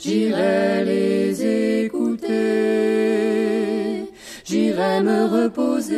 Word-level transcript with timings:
J'irai 0.00 0.84
les 0.84 1.84
écouter, 1.84 2.26
j'irai 4.44 5.00
me 5.00 5.26
reposer 5.44 5.96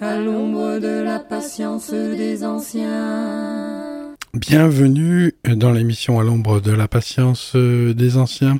à 0.00 0.16
l'ombre 0.16 0.78
de 0.78 1.02
la 1.02 1.18
patience 1.18 1.90
des 1.90 2.44
anciens. 2.44 4.14
Bienvenue 4.32 5.34
dans 5.44 5.72
l'émission 5.72 6.18
à 6.18 6.24
l'ombre 6.24 6.60
de 6.60 6.72
la 6.72 6.88
patience 6.88 7.54
des 7.54 8.16
anciens. 8.16 8.58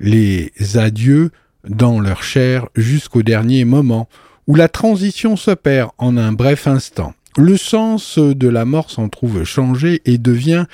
les 0.00 0.52
adieux 0.74 1.30
dans 1.68 2.00
leur 2.00 2.22
chair 2.22 2.68
jusqu'au 2.76 3.22
dernier 3.22 3.64
moment, 3.64 4.08
où 4.46 4.54
la 4.54 4.68
transition 4.68 5.36
s'opère 5.36 5.90
en 5.98 6.16
un 6.16 6.32
bref 6.32 6.66
instant. 6.66 7.14
Le 7.36 7.56
sens 7.56 8.18
de 8.18 8.48
la 8.48 8.64
mort 8.64 8.90
s'en 8.90 9.08
trouve 9.08 9.44
changé 9.44 10.02
et 10.04 10.18
devient 10.18 10.66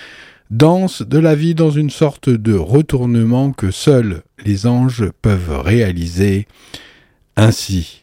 danse 0.51 1.03
de 1.03 1.19
la 1.19 1.35
vie 1.35 1.55
dans 1.55 1.71
une 1.71 1.91
sorte 1.91 2.29
de 2.29 2.55
retournement 2.55 3.53
que 3.53 3.71
seuls 3.71 4.23
les 4.45 4.67
anges 4.67 5.11
peuvent 5.23 5.61
réaliser 5.61 6.47
ainsi. 7.37 8.03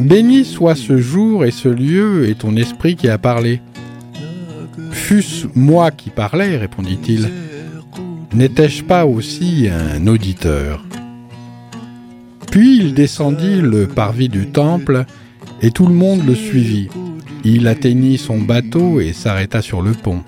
Béni 0.00 0.46
soit 0.46 0.76
ce 0.76 0.96
jour 0.96 1.44
et 1.44 1.50
ce 1.50 1.68
lieu 1.68 2.28
et 2.28 2.34
ton 2.34 2.56
esprit 2.56 2.96
qui 2.96 3.08
a 3.08 3.18
parlé. 3.18 3.60
Fût-ce 4.90 5.46
moi 5.54 5.90
qui 5.90 6.08
parlais, 6.08 6.56
répondit-il. 6.56 7.28
N'étais-je 8.32 8.82
pas 8.82 9.04
aussi 9.04 9.68
un 9.68 10.06
auditeur? 10.06 10.82
Puis 12.50 12.78
il 12.78 12.94
descendit 12.94 13.60
le 13.60 13.86
parvis 13.86 14.30
du 14.30 14.46
temple 14.46 15.04
et 15.60 15.70
tout 15.70 15.86
le 15.86 15.94
monde 15.94 16.26
le 16.26 16.34
suivit. 16.34 16.88
Il 17.44 17.68
atteignit 17.68 18.18
son 18.18 18.38
bateau 18.38 19.00
et 19.00 19.12
s'arrêta 19.12 19.60
sur 19.60 19.82
le 19.82 19.92
pont. 19.92 20.22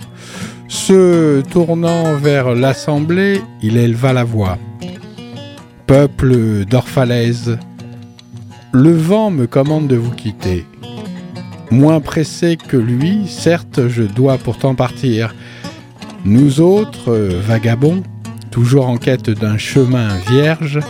Se 0.69 1.41
tournant 1.41 2.15
vers 2.16 2.54
l'assemblée, 2.54 3.41
il 3.62 3.77
éleva 3.78 4.12
la 4.12 4.24
voix. 4.24 4.59
Peuple 5.86 6.65
d'Orphalaise, 6.66 7.59
le 8.72 8.92
vent 8.92 9.30
me 9.30 9.47
commande 9.47 9.86
de 9.86 9.97
vous 9.97 10.15
quitter. 10.15 10.65
Moins 11.71 12.01
pressé 12.01 12.57
que 12.57 12.77
lui, 12.77 13.27
certes, 13.28 13.89
je 13.89 14.03
dois 14.03 14.39
pourtant 14.39 14.74
partir. 14.74 15.34
Nous 16.24 16.60
autres, 16.60 17.13
vagabonds, 17.47 18.03
toujours 18.51 18.89
en 18.89 18.97
quête 18.97 19.28
d'un 19.28 19.59
chemin 19.59 20.09
vierge, 20.30 20.80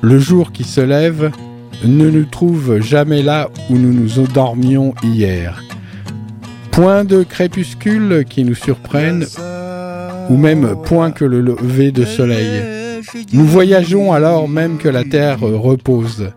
le 0.00 0.18
jour 0.18 0.52
qui 0.52 0.64
se 0.64 0.80
lève 0.80 1.30
ne 1.84 2.08
nous 2.08 2.24
trouve 2.24 2.80
jamais 2.80 3.22
là 3.22 3.48
où 3.68 3.76
nous 3.76 3.92
nous 3.92 4.18
endormions 4.18 4.94
hier. 5.02 5.62
Point 6.70 7.04
de 7.04 7.24
crépuscule 7.24 8.24
qui 8.28 8.44
nous 8.44 8.54
surprenne, 8.54 9.26
ou 10.28 10.36
même 10.36 10.76
point 10.84 11.10
que 11.10 11.24
le 11.24 11.40
lever 11.40 11.90
de 11.90 12.04
soleil. 12.04 12.62
Nous 13.32 13.44
voyageons 13.44 14.12
alors 14.12 14.48
même 14.48 14.78
que 14.78 14.88
la 14.88 15.02
terre 15.02 15.40
repose. 15.40 16.30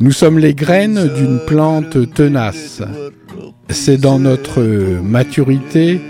Nous 0.00 0.12
sommes 0.12 0.38
les 0.38 0.54
graines 0.54 1.08
d'une 1.16 1.38
plante 1.46 2.12
tenace. 2.14 2.82
C'est 3.68 3.98
dans 3.98 4.18
notre 4.18 4.62
maturité 5.02 6.00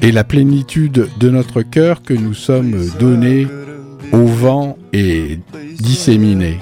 et 0.00 0.12
la 0.12 0.24
plénitude 0.24 1.08
de 1.18 1.30
notre 1.30 1.62
cœur 1.62 2.02
que 2.02 2.14
nous 2.14 2.34
sommes 2.34 2.88
donnés 2.98 3.46
au 4.12 4.24
vent 4.24 4.78
et 4.92 5.38
disséminés. 5.78 6.58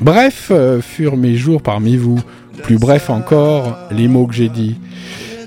Bref 0.00 0.48
euh, 0.50 0.80
furent 0.80 1.16
mes 1.16 1.36
jours 1.36 1.62
parmi 1.62 1.96
vous, 1.96 2.18
plus 2.64 2.78
bref 2.78 3.08
encore 3.08 3.78
les 3.92 4.08
mots 4.08 4.26
que 4.26 4.34
j'ai 4.34 4.48
dits. 4.48 4.76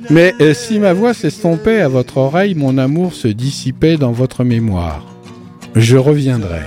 Mais 0.09 0.33
euh, 0.39 0.53
si 0.53 0.79
ma 0.79 0.93
voix 0.93 1.13
s'estompait 1.13 1.81
à 1.81 1.89
votre 1.89 2.17
oreille, 2.17 2.55
mon 2.55 2.77
amour 2.77 3.13
se 3.13 3.27
dissipait 3.27 3.97
dans 3.97 4.11
votre 4.11 4.43
mémoire. 4.43 5.03
Je 5.75 5.97
reviendrai. 5.97 6.61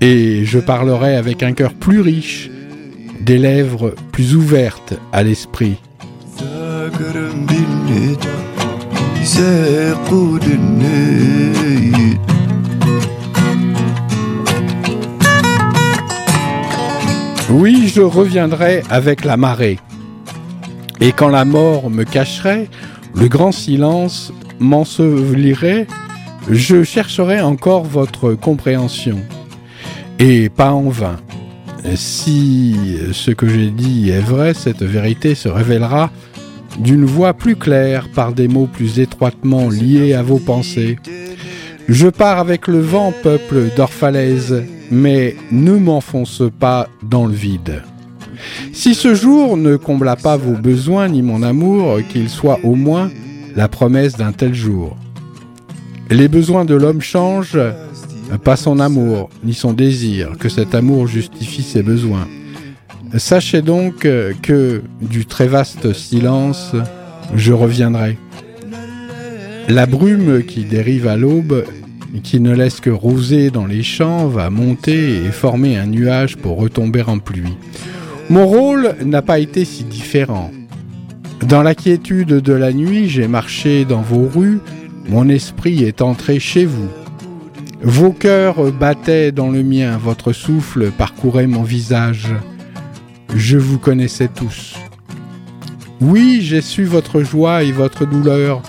Et 0.00 0.44
je 0.44 0.58
parlerai 0.58 1.16
avec 1.16 1.42
un 1.42 1.52
cœur 1.52 1.72
plus 1.74 2.00
riche, 2.00 2.50
des 3.20 3.38
lèvres 3.38 3.94
plus 4.12 4.34
ouvertes 4.34 4.94
à 5.12 5.22
l'esprit. 5.22 5.76
Oui, 17.50 17.90
je 17.94 18.02
reviendrai 18.02 18.82
avec 18.90 19.24
la 19.24 19.36
marée. 19.36 19.78
Et 21.00 21.12
quand 21.12 21.28
la 21.28 21.44
mort 21.44 21.90
me 21.90 22.04
cacherait, 22.04 22.68
le 23.14 23.28
grand 23.28 23.52
silence 23.52 24.32
m'ensevelirait, 24.58 25.86
je 26.50 26.82
chercherai 26.82 27.40
encore 27.40 27.84
votre 27.84 28.34
compréhension. 28.34 29.18
Et 30.18 30.48
pas 30.48 30.72
en 30.72 30.88
vain. 30.88 31.16
Si 31.94 32.74
ce 33.12 33.30
que 33.30 33.46
j'ai 33.46 33.70
dit 33.70 34.10
est 34.10 34.20
vrai, 34.20 34.54
cette 34.54 34.82
vérité 34.82 35.34
se 35.34 35.48
révélera 35.48 36.10
d'une 36.78 37.04
voix 37.04 37.34
plus 37.34 37.56
claire 37.56 38.08
par 38.14 38.32
des 38.32 38.48
mots 38.48 38.66
plus 38.66 38.98
étroitement 38.98 39.68
liés 39.68 40.14
à 40.14 40.22
vos 40.22 40.38
pensées. 40.38 40.98
Je 41.88 42.08
pars 42.08 42.38
avec 42.38 42.66
le 42.66 42.80
vent, 42.80 43.12
peuple 43.22 43.68
d'Orphalaise, 43.76 44.64
mais 44.90 45.36
ne 45.52 45.72
m'enfonce 45.72 46.42
pas 46.58 46.88
dans 47.02 47.26
le 47.26 47.34
vide. 47.34 47.82
Si 48.72 48.94
ce 48.94 49.14
jour 49.14 49.56
ne 49.56 49.76
combla 49.76 50.16
pas 50.16 50.36
vos 50.36 50.56
besoins 50.56 51.08
ni 51.08 51.22
mon 51.22 51.42
amour, 51.42 51.98
qu'il 52.08 52.28
soit 52.28 52.58
au 52.64 52.74
moins 52.74 53.10
la 53.54 53.68
promesse 53.68 54.16
d'un 54.16 54.32
tel 54.32 54.54
jour. 54.54 54.96
Les 56.10 56.28
besoins 56.28 56.64
de 56.64 56.74
l'homme 56.74 57.00
changent, 57.00 57.58
pas 58.42 58.56
son 58.56 58.80
amour, 58.80 59.30
ni 59.44 59.54
son 59.54 59.72
désir, 59.72 60.32
que 60.38 60.48
cet 60.48 60.74
amour 60.74 61.06
justifie 61.06 61.62
ses 61.62 61.82
besoins. 61.82 62.28
Sachez 63.16 63.62
donc 63.62 64.00
que 64.42 64.82
du 65.00 65.26
très 65.26 65.46
vaste 65.46 65.92
silence, 65.92 66.72
je 67.34 67.52
reviendrai. 67.52 68.18
La 69.68 69.86
brume 69.86 70.42
qui 70.42 70.64
dérive 70.64 71.06
à 71.06 71.16
l'aube, 71.16 71.64
qui 72.22 72.40
ne 72.40 72.54
laisse 72.54 72.80
que 72.80 72.90
roser 72.90 73.50
dans 73.50 73.66
les 73.66 73.82
champs, 73.82 74.26
va 74.26 74.50
monter 74.50 75.16
et 75.16 75.32
former 75.32 75.76
un 75.76 75.86
nuage 75.86 76.36
pour 76.36 76.58
retomber 76.58 77.02
en 77.02 77.18
pluie. 77.18 77.56
Mon 78.28 78.46
rôle 78.46 78.94
n'a 79.04 79.22
pas 79.22 79.38
été 79.38 79.64
si 79.64 79.84
différent. 79.84 80.50
Dans 81.48 81.62
la 81.62 81.74
quiétude 81.74 82.28
de 82.28 82.52
la 82.52 82.72
nuit, 82.72 83.08
j'ai 83.08 83.28
marché 83.28 83.84
dans 83.84 84.02
vos 84.02 84.28
rues, 84.28 84.60
mon 85.08 85.28
esprit 85.28 85.84
est 85.84 86.02
entré 86.02 86.40
chez 86.40 86.64
vous. 86.64 86.88
Vos 87.88 88.10
cœurs 88.10 88.72
battaient 88.72 89.30
dans 89.30 89.48
le 89.48 89.62
mien, 89.62 89.96
votre 89.96 90.32
souffle 90.32 90.90
parcourait 90.90 91.46
mon 91.46 91.62
visage. 91.62 92.34
Je 93.32 93.56
vous 93.58 93.78
connaissais 93.78 94.26
tous. 94.26 94.74
Oui, 96.00 96.40
j'ai 96.42 96.62
su 96.62 96.82
votre 96.82 97.22
joie 97.22 97.62
et 97.62 97.70
votre 97.70 98.04
douleur. 98.04 98.60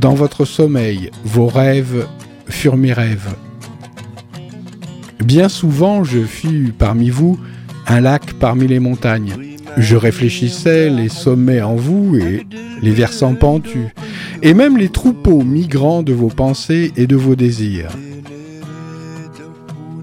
Dans 0.00 0.14
votre 0.14 0.46
sommeil, 0.46 1.10
vos 1.22 1.48
rêves 1.48 2.06
furent 2.48 2.78
mes 2.78 2.94
rêves. 2.94 3.28
Bien 5.22 5.50
souvent, 5.50 6.02
je 6.02 6.20
fus 6.20 6.72
parmi 6.78 7.10
vous 7.10 7.38
un 7.86 8.00
lac 8.00 8.32
parmi 8.40 8.66
les 8.66 8.80
montagnes. 8.80 9.34
Je 9.76 9.96
réfléchissais 9.96 10.88
les 10.88 11.10
sommets 11.10 11.60
en 11.60 11.76
vous 11.76 12.16
et 12.16 12.46
les 12.80 12.92
versants 12.92 13.34
pentus, 13.34 13.88
et 14.42 14.54
même 14.54 14.78
les 14.78 14.88
troupeaux 14.88 15.42
migrants 15.42 16.02
de 16.02 16.14
vos 16.14 16.30
pensées 16.30 16.90
et 16.96 17.06
de 17.06 17.16
vos 17.16 17.36
désirs. 17.36 17.90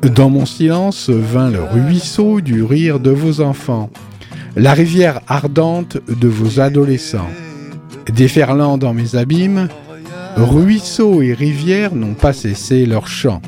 Dans 0.04 0.30
mon 0.30 0.46
silence 0.46 1.10
vint 1.10 1.50
le 1.50 1.64
ruisseau 1.64 2.42
du 2.42 2.62
rire 2.64 3.00
de 3.00 3.10
vos 3.10 3.40
enfants, 3.40 3.90
la 4.58 4.74
rivière 4.74 5.22
ardente 5.28 5.98
de 6.10 6.28
vos 6.28 6.60
adolescents. 6.60 7.30
Déferlant 8.14 8.78
dans 8.78 8.94
mes 8.94 9.16
abîmes, 9.16 9.70
ruisseaux 10.36 11.22
et 11.22 11.34
rivières 11.34 11.96
n'ont 11.96 12.16
pas 12.16 12.34
cessé 12.34 12.86
leur 12.86 13.08
chant. 13.08 13.42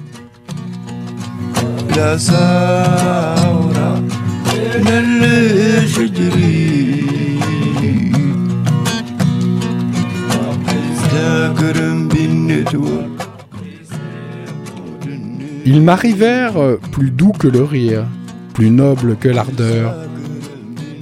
Ils 15.67 15.81
m'arrivèrent 15.81 16.77
plus 16.91 17.09
doux 17.09 17.31
que 17.31 17.47
le 17.47 17.63
rire, 17.63 18.05
plus 18.53 18.69
noble 18.69 19.17
que 19.17 19.27
l'ardeur. 19.27 19.95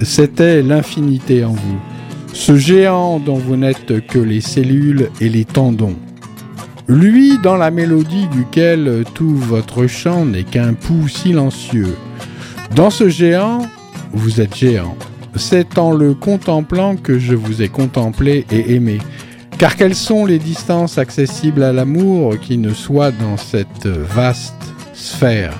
C'était 0.00 0.62
l'infinité 0.62 1.44
en 1.44 1.52
vous, 1.52 1.78
ce 2.32 2.56
géant 2.56 3.18
dont 3.18 3.36
vous 3.36 3.56
n'êtes 3.56 4.06
que 4.06 4.18
les 4.18 4.40
cellules 4.40 5.10
et 5.20 5.28
les 5.28 5.44
tendons. 5.44 5.96
Lui 6.88 7.38
dans 7.38 7.56
la 7.56 7.70
mélodie 7.70 8.26
duquel 8.28 9.04
tout 9.12 9.36
votre 9.36 9.86
chant 9.86 10.24
n'est 10.24 10.44
qu'un 10.44 10.72
pouls 10.72 11.08
silencieux. 11.08 11.94
Dans 12.74 12.90
ce 12.90 13.10
géant, 13.10 13.66
vous 14.12 14.40
êtes 14.40 14.56
géant. 14.56 14.96
C'est 15.36 15.76
en 15.78 15.92
le 15.92 16.14
contemplant 16.14 16.96
que 16.96 17.18
je 17.18 17.34
vous 17.34 17.60
ai 17.60 17.68
contemplé 17.68 18.46
et 18.50 18.74
aimé. 18.74 18.98
Car 19.64 19.76
quelles 19.76 19.94
sont 19.94 20.26
les 20.26 20.38
distances 20.38 20.98
accessibles 20.98 21.62
à 21.62 21.72
l'amour 21.72 22.38
qui 22.38 22.58
ne 22.58 22.74
soient 22.74 23.12
dans 23.12 23.38
cette 23.38 23.86
vaste 23.86 24.74
sphère? 24.92 25.58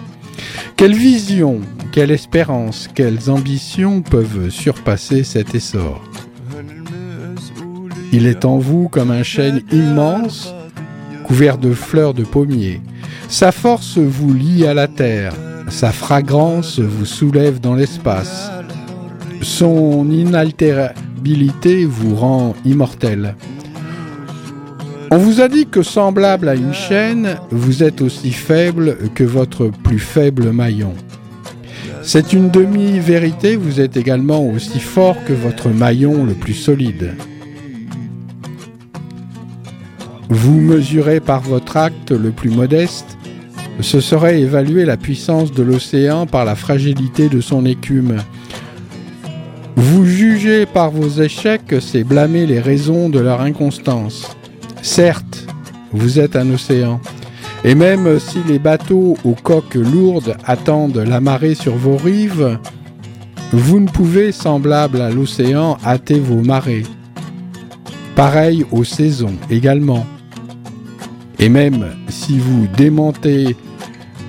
Quelle 0.77 0.93
vision, 0.93 1.63
quelle 1.91 2.11
espérance, 2.11 2.87
quelles 2.95 3.31
ambitions 3.31 4.03
peuvent 4.03 4.51
surpasser 4.51 5.25
cet 5.25 5.55
essor? 5.55 6.03
Il 8.13 8.27
est 8.27 8.45
en 8.45 8.59
vous 8.59 8.91
comme 8.91 9.11
un 9.11 9.23
chêne 9.23 9.63
immense, 9.73 10.53
couvert 11.25 11.57
de 11.57 11.73
fleurs 11.73 12.13
de 12.13 12.25
pommier. 12.25 12.83
Sa 13.31 13.53
force 13.53 13.97
vous 13.97 14.35
lie 14.35 14.67
à 14.67 14.75
la 14.75 14.87
terre, 14.87 15.33
sa 15.71 15.93
fragrance 15.93 16.79
vous 16.79 17.07
soulève 17.07 17.59
dans 17.59 17.75
l'espace. 17.75 18.51
Son 19.41 20.11
inaltérabilité 20.11 21.87
vous 21.87 22.15
rend 22.15 22.55
immortel. 22.67 23.35
On 25.15 25.19
vous 25.19 25.41
a 25.41 25.47
dit 25.47 25.67
que 25.67 25.85
semblable 25.85 26.49
à 26.49 26.57
une 26.57 26.75
chaîne, 26.75 27.37
vous 27.53 27.85
êtes 27.85 28.03
aussi 28.03 28.33
faible 28.33 28.97
que 29.15 29.23
votre 29.23 29.69
plus 29.69 30.01
faible 30.01 30.51
maillon. 30.51 30.93
C'est 32.03 32.33
une 32.33 32.51
demi-vérité, 32.51 33.55
vous 33.55 33.81
êtes 33.81 33.97
également 33.97 34.45
aussi 34.45 34.81
fort 34.81 35.15
que 35.25 35.33
votre 35.33 35.69
maillon 35.69 36.25
le 36.25 36.35
plus 36.35 36.55
solide. 36.55 37.15
Vous 40.31 40.61
mesurez 40.61 41.21
par 41.21 41.43
votre 41.43 41.77
acte 41.77 42.11
le 42.11 42.33
plus 42.33 42.51
modeste, 42.51 43.17
ce 43.79 44.01
serait 44.01 44.41
évaluer 44.41 44.85
la 44.85 44.97
puissance 44.97 45.53
de 45.53 45.63
l'océan 45.63 46.27
par 46.27 46.45
la 46.45 46.57
fragilité 46.57 47.29
de 47.29 47.41
son 47.41 47.67
écume. 47.67 48.17
Vous 49.77 50.07
jugez 50.07 50.67
par 50.67 50.91
vos 50.91 51.23
échecs, 51.23 51.77
c'est 51.79 52.03
blâmer 52.03 52.47
les 52.47 52.59
raisons 52.59 53.09
de 53.09 53.21
leur 53.21 53.43
inconstance. 53.43 54.37
Certes, 54.85 55.47
vous 55.93 56.21
êtes 56.21 56.37
un 56.37 56.51
océan. 56.51 57.01
Et 57.65 57.75
même 57.75 58.21
si 58.21 58.43
les 58.47 58.59
bateaux 58.59 59.17
aux 59.25 59.35
coques 59.35 59.77
lourdes 59.77 60.37
attendent 60.45 60.99
la 60.99 61.21
marée 61.21 61.55
sur 61.55 61.75
vos 61.75 61.97
rives, 61.97 62.59
vous 63.51 63.81
ne 63.81 63.89
pouvez, 63.89 64.31
semblable 64.31 65.01
à 65.01 65.11
l'océan, 65.11 65.79
hâter 65.87 66.21
vos 66.21 66.43
marées. 66.43 66.83
Pareil 68.15 68.67
aux 68.73 68.85
saisons 68.85 69.37
également. 69.51 70.05
Et 71.39 71.49
même 71.49 71.87
si 72.09 72.39
vous 72.39 72.67
démentez 72.77 73.57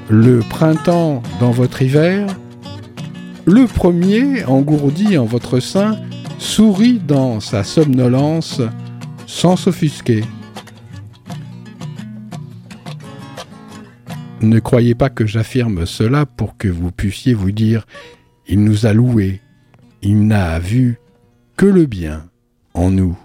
le 0.07 0.39
printemps 0.39 1.21
dans 1.41 1.51
votre 1.51 1.81
hiver, 1.81 2.27
le 3.43 3.65
premier, 3.65 4.45
engourdi 4.45 5.17
en 5.17 5.25
votre 5.25 5.59
sein, 5.59 5.97
sourit 6.39 7.01
dans 7.05 7.41
sa 7.41 7.65
somnolence 7.65 8.61
sans 9.27 9.57
s'offusquer. 9.57 10.23
Ne 14.41 14.59
croyez 14.59 14.95
pas 14.95 15.09
que 15.09 15.25
j'affirme 15.25 15.85
cela 15.85 16.25
pour 16.25 16.57
que 16.57 16.67
vous 16.67 16.91
puissiez 16.91 17.33
vous 17.33 17.51
dire 17.51 17.85
Il 18.47 18.63
nous 18.63 18.85
a 18.85 18.93
loués, 18.93 19.41
il 20.01 20.27
n'a 20.27 20.59
vu 20.59 20.99
que 21.57 21.65
le 21.65 21.85
bien. 21.85 22.27
en 22.73 22.91
nous. 22.91 23.17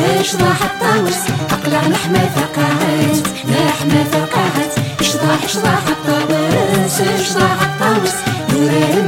اش 0.00 0.36
ضاح 0.36 0.62
الطاوس 0.62 1.18
اقلع 1.50 1.80
لحمة 1.86 2.28
فقعت 2.36 3.26
لحمة 3.48 4.04
فقعت 4.04 4.72
اش 5.00 5.16
ضاح 5.16 5.44
اش 5.44 5.56
ضاح 5.56 5.82
الطاوس 5.88 7.00
اش 7.00 7.32
ضاح 7.32 7.62
الطاوس 7.62 8.12
يوري 8.52 9.02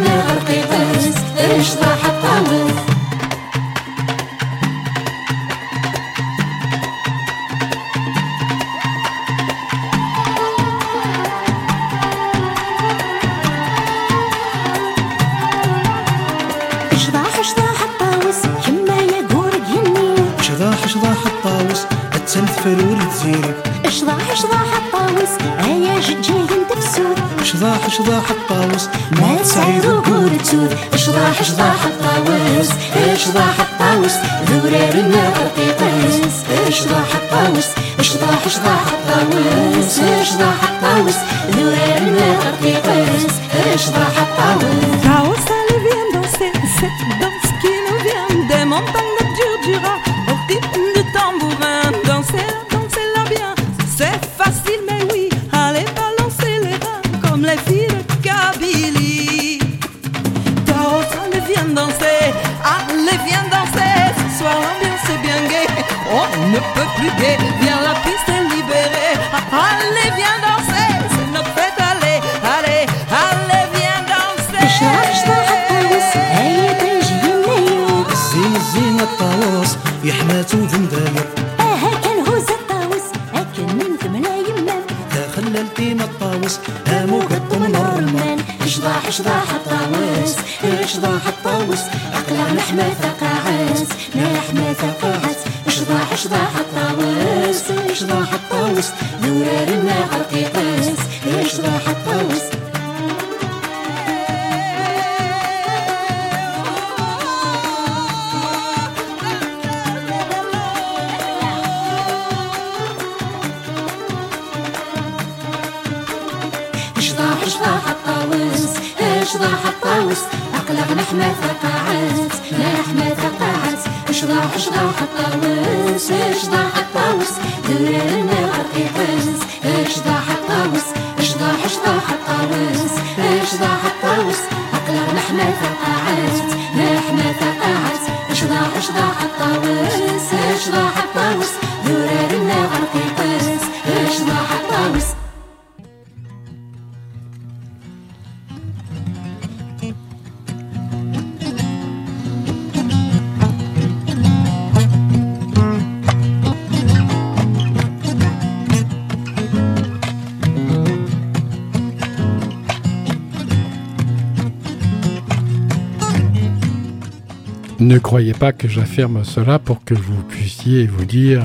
Ne 167.93 167.99
croyez 167.99 168.33
pas 168.33 168.53
que 168.53 168.69
j'affirme 168.69 169.23
cela 169.23 169.59
pour 169.59 169.85
que 169.85 169.93
vous 169.93 170.23
puissiez 170.27 170.87
vous 170.87 171.05
dire 171.05 171.43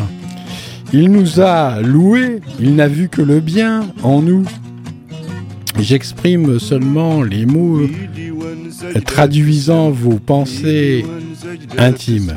Il 0.93 1.11
nous 1.11 1.41
a 1.41 1.81
loués, 1.81 2.39
il 2.57 2.73
n'a 2.73 2.87
vu 2.87 3.09
que 3.09 3.21
le 3.21 3.41
bien 3.41 3.91
en 4.01 4.21
nous. 4.21 4.45
J'exprime 5.77 6.57
seulement 6.57 7.21
les 7.21 7.45
mots 7.45 7.81
traduisant 9.05 9.89
vos 9.89 10.19
pensées 10.19 11.05
intimes. 11.77 12.35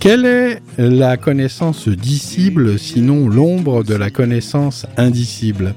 Quelle 0.00 0.24
est 0.24 0.62
la 0.78 1.18
connaissance 1.18 1.88
dissible 1.88 2.78
sinon 2.78 3.28
l'ombre 3.28 3.84
de 3.84 3.94
la 3.94 4.08
connaissance 4.08 4.86
indicible? 4.96 5.74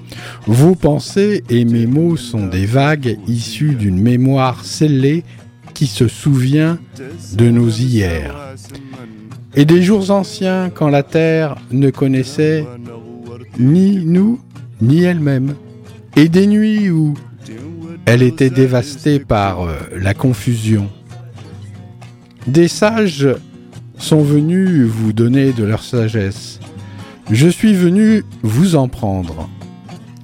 Vos 0.48 0.76
pensées 0.76 1.44
et 1.50 1.66
mes 1.66 1.86
mots 1.86 2.18
sont 2.18 2.48
des 2.48 2.66
vagues 2.66 3.18
issues 3.28 3.76
d'une 3.76 4.00
mémoire 4.00 4.66
scellée 4.66 5.24
qui 5.74 5.88
se 5.88 6.08
souvient 6.08 6.80
de 7.34 7.50
nos 7.50 7.70
hier. 7.70 8.36
Et 9.56 9.66
des 9.66 9.84
jours 9.84 10.12
anciens 10.12 10.70
quand 10.70 10.90
la 10.90 11.04
terre 11.04 11.58
ne 11.72 11.90
connaissait 11.90 12.66
ni 13.60 14.04
nous 14.04 14.40
ni 14.82 15.04
elle-même. 15.04 15.56
Et 16.16 16.28
des 16.28 16.48
nuits 16.48 16.90
où 16.90 17.14
elle 18.06 18.24
était 18.24 18.50
dévastée 18.50 19.20
par 19.20 19.62
euh, 19.62 19.76
la 19.96 20.14
confusion. 20.14 20.90
Des 22.48 22.68
sages 22.68 23.28
sont 23.98 24.24
venus 24.24 24.88
vous 24.88 25.14
donner 25.14 25.54
de 25.54 25.64
leur 25.64 25.84
sagesse. 25.84 26.60
Je 27.30 27.48
suis 27.48 27.74
venu 27.74 28.24
vous 28.42 28.76
en 28.76 28.88
prendre. 28.88 29.48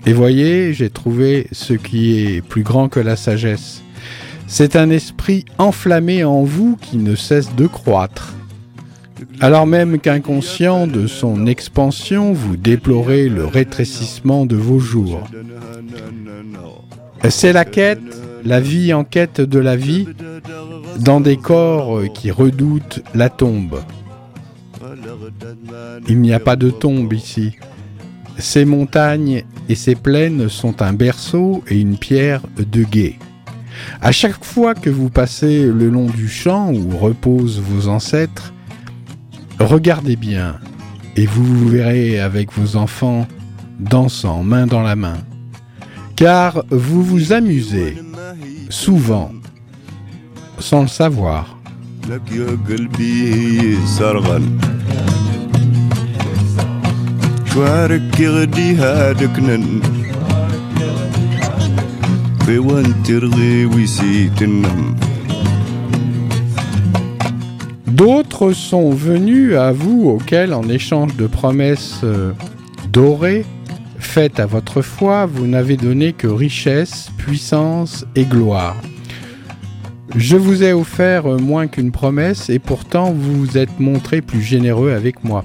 Et 0.07 0.13
voyez, 0.13 0.71
j'ai 0.71 0.89
trouvé 0.89 1.47
ce 1.51 1.73
qui 1.73 2.17
est 2.17 2.41
plus 2.41 2.63
grand 2.63 2.87
que 2.87 3.01
la 3.01 3.17
sagesse. 3.17 3.83
C'est 4.47 4.77
un 4.77 4.89
esprit 4.89 5.43
enflammé 5.57 6.23
en 6.23 6.43
vous 6.43 6.77
qui 6.81 6.95
ne 6.95 7.13
cesse 7.13 7.53
de 7.55 7.67
croître. 7.67 8.33
Alors 9.41 9.67
même 9.67 9.99
qu'inconscient 9.99 10.87
de 10.87 11.07
son 11.07 11.45
expansion, 11.45 12.31
vous 12.31 12.55
déplorez 12.55 13.27
le 13.27 13.45
rétrécissement 13.45 14.45
de 14.45 14.55
vos 14.55 14.79
jours. 14.79 15.27
C'est 17.29 17.51
la 17.51 17.65
quête, 17.65 17.99
la 18.45 18.61
vie 18.61 18.93
en 18.93 19.03
quête 19.03 19.41
de 19.41 19.59
la 19.59 19.75
vie, 19.75 20.07
dans 21.01 21.19
des 21.19 21.35
corps 21.35 22.01
qui 22.13 22.31
redoutent 22.31 23.03
la 23.13 23.29
tombe. 23.29 23.81
Il 26.07 26.21
n'y 26.21 26.31
a 26.31 26.39
pas 26.39 26.55
de 26.55 26.69
tombe 26.69 27.11
ici. 27.11 27.57
Ces 28.39 28.65
montagnes 28.65 29.43
et 29.67 29.75
ces 29.75 29.95
plaines 29.95 30.47
sont 30.49 30.81
un 30.81 30.93
berceau 30.93 31.63
et 31.67 31.79
une 31.79 31.97
pierre 31.97 32.41
de 32.55 32.83
guet. 32.83 33.17
À 34.01 34.11
chaque 34.11 34.43
fois 34.43 34.75
que 34.75 34.89
vous 34.89 35.09
passez 35.09 35.65
le 35.65 35.89
long 35.89 36.05
du 36.05 36.27
champ 36.27 36.71
où 36.71 36.97
reposent 36.97 37.59
vos 37.59 37.87
ancêtres, 37.87 38.53
regardez 39.59 40.15
bien 40.15 40.59
et 41.15 41.25
vous 41.25 41.43
vous 41.43 41.67
verrez 41.67 42.19
avec 42.19 42.53
vos 42.53 42.75
enfants 42.75 43.27
dansant 43.79 44.43
main 44.43 44.67
dans 44.67 44.81
la 44.81 44.95
main. 44.95 45.17
Car 46.15 46.63
vous 46.69 47.03
vous 47.03 47.33
amusez 47.33 47.97
souvent 48.69 49.31
sans 50.59 50.81
le 50.81 50.87
savoir. 50.87 51.57
D'autres 67.87 68.51
sont 68.51 68.91
venus 68.91 69.55
à 69.55 69.71
vous 69.71 70.07
auxquels, 70.07 70.53
en 70.53 70.69
échange 70.69 71.15
de 71.15 71.25
promesses 71.25 72.01
euh, 72.03 72.33
dorées, 72.93 73.43
faites 73.97 74.39
à 74.39 74.45
votre 74.45 74.83
foi, 74.83 75.25
vous 75.25 75.47
n'avez 75.47 75.77
donné 75.77 76.13
que 76.13 76.27
richesse, 76.27 77.09
puissance 77.17 78.05
et 78.15 78.25
gloire. 78.25 78.75
Je 80.15 80.37
vous 80.37 80.63
ai 80.63 80.73
offert 80.73 81.25
moins 81.25 81.65
qu'une 81.65 81.91
promesse 81.91 82.51
et 82.51 82.59
pourtant 82.59 83.11
vous 83.11 83.45
vous 83.45 83.57
êtes 83.57 83.79
montré 83.79 84.21
plus 84.21 84.43
généreux 84.43 84.91
avec 84.91 85.23
moi. 85.23 85.43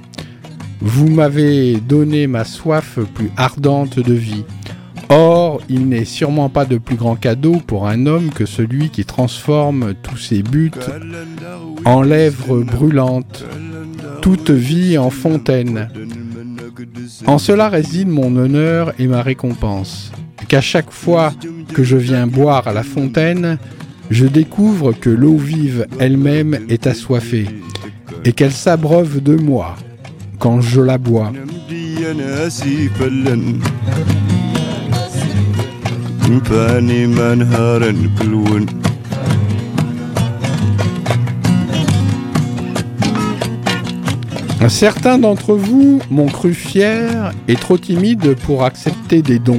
Vous 0.84 1.08
m'avez 1.08 1.76
donné 1.76 2.26
ma 2.26 2.44
soif 2.44 2.98
plus 3.14 3.30
ardente 3.36 4.00
de 4.00 4.14
vie. 4.14 4.42
Or, 5.10 5.60
il 5.68 5.88
n'est 5.88 6.04
sûrement 6.04 6.48
pas 6.48 6.64
de 6.64 6.76
plus 6.76 6.96
grand 6.96 7.14
cadeau 7.14 7.62
pour 7.64 7.86
un 7.86 8.06
homme 8.06 8.30
que 8.30 8.46
celui 8.46 8.90
qui 8.90 9.04
transforme 9.04 9.94
tous 10.02 10.16
ses 10.16 10.42
buts 10.42 10.72
en 11.84 12.02
lèvres 12.02 12.62
brûlantes, 12.64 13.44
toute 14.22 14.50
vie 14.50 14.98
en 14.98 15.10
fontaine. 15.10 15.88
En 17.26 17.38
cela 17.38 17.68
réside 17.68 18.08
mon 18.08 18.34
honneur 18.34 18.92
et 18.98 19.06
ma 19.06 19.22
récompense, 19.22 20.10
qu'à 20.48 20.60
chaque 20.60 20.90
fois 20.90 21.32
que 21.74 21.84
je 21.84 21.96
viens 21.96 22.26
boire 22.26 22.66
à 22.66 22.72
la 22.72 22.82
fontaine, 22.82 23.56
je 24.10 24.26
découvre 24.26 24.92
que 24.92 25.10
l'eau 25.10 25.36
vive 25.36 25.86
elle-même 26.00 26.58
est 26.68 26.88
assoiffée, 26.88 27.46
et 28.24 28.32
qu'elle 28.32 28.52
s'abreuve 28.52 29.22
de 29.22 29.36
moi 29.36 29.76
quand 30.42 30.60
je 30.60 30.80
la 30.80 30.98
bois. 30.98 31.30
Certains 44.66 45.18
d'entre 45.18 45.54
vous 45.54 46.00
m'ont 46.10 46.26
cru 46.26 46.54
fier 46.54 47.30
et 47.46 47.54
trop 47.54 47.78
timide 47.78 48.34
pour 48.44 48.64
accepter 48.64 49.22
des 49.22 49.38
dons. 49.38 49.58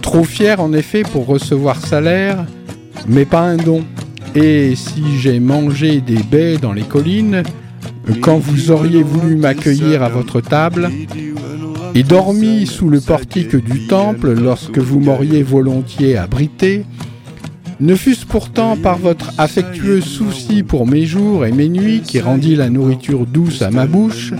Trop 0.00 0.24
fier 0.24 0.60
en 0.60 0.72
effet 0.72 1.04
pour 1.04 1.26
recevoir 1.26 1.76
salaire, 1.76 2.44
mais 3.06 3.24
pas 3.24 3.42
un 3.42 3.56
don. 3.56 3.84
Et 4.34 4.74
si 4.74 5.20
j'ai 5.20 5.38
mangé 5.38 6.00
des 6.00 6.24
baies 6.24 6.58
dans 6.58 6.72
les 6.72 6.82
collines, 6.82 7.44
quand 8.20 8.38
vous 8.38 8.70
auriez 8.70 9.02
voulu 9.02 9.36
m'accueillir 9.36 10.02
à 10.02 10.08
votre 10.08 10.40
table, 10.40 10.90
et 11.94 12.02
dormi 12.02 12.66
sous 12.66 12.88
le 12.88 13.00
portique 13.00 13.54
du 13.56 13.86
temple 13.86 14.32
lorsque 14.32 14.78
vous 14.78 15.00
m'auriez 15.00 15.42
volontiers 15.42 16.16
abrité, 16.16 16.84
ne 17.80 17.94
fût-ce 17.94 18.24
pourtant 18.24 18.76
par 18.76 18.96
votre 18.96 19.32
affectueux 19.38 20.00
souci 20.00 20.62
pour 20.62 20.86
mes 20.86 21.04
jours 21.04 21.44
et 21.44 21.52
mes 21.52 21.68
nuits 21.68 22.00
qui 22.00 22.20
rendit 22.20 22.54
la 22.54 22.70
nourriture 22.70 23.26
douce 23.26 23.60
à 23.60 23.70
ma 23.70 23.86
bouche 23.86 24.32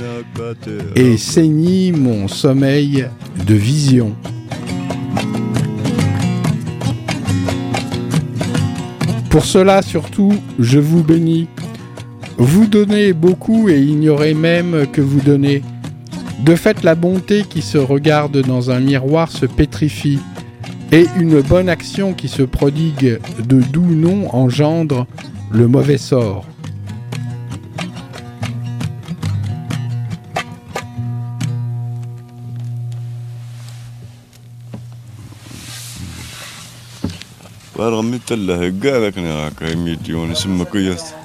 et 0.94 1.16
saignit 1.16 1.92
mon 1.92 2.28
sommeil 2.28 3.06
de 3.46 3.54
vision. 3.54 4.14
Pour 9.28 9.44
cela 9.44 9.82
surtout, 9.82 10.32
je 10.58 10.78
vous 10.78 11.02
bénis. 11.02 11.48
Vous 12.37 12.67
donnez 12.67 13.13
beaucoup 13.13 13.69
et 13.69 13.79
ignorez 13.79 14.33
même 14.33 14.87
que 14.91 15.01
vous 15.01 15.21
donnez. 15.21 15.63
De 16.39 16.55
fait, 16.55 16.83
la 16.83 16.95
bonté 16.95 17.43
qui 17.43 17.61
se 17.61 17.77
regarde 17.77 18.41
dans 18.41 18.69
un 18.69 18.79
miroir 18.79 19.31
se 19.31 19.45
pétrifie, 19.45 20.19
et 20.91 21.07
une 21.19 21.41
bonne 21.41 21.67
action 21.67 22.13
qui 22.13 22.27
se 22.27 22.43
prodigue 22.43 23.19
de 23.43 23.61
doux 23.61 23.81
noms 23.81 24.33
engendre 24.33 25.07
le 25.51 25.67
mauvais 25.67 25.97
sort. 25.97 26.45
روحا 37.79 37.85
أوي 37.85 38.19
روحا 40.09 41.20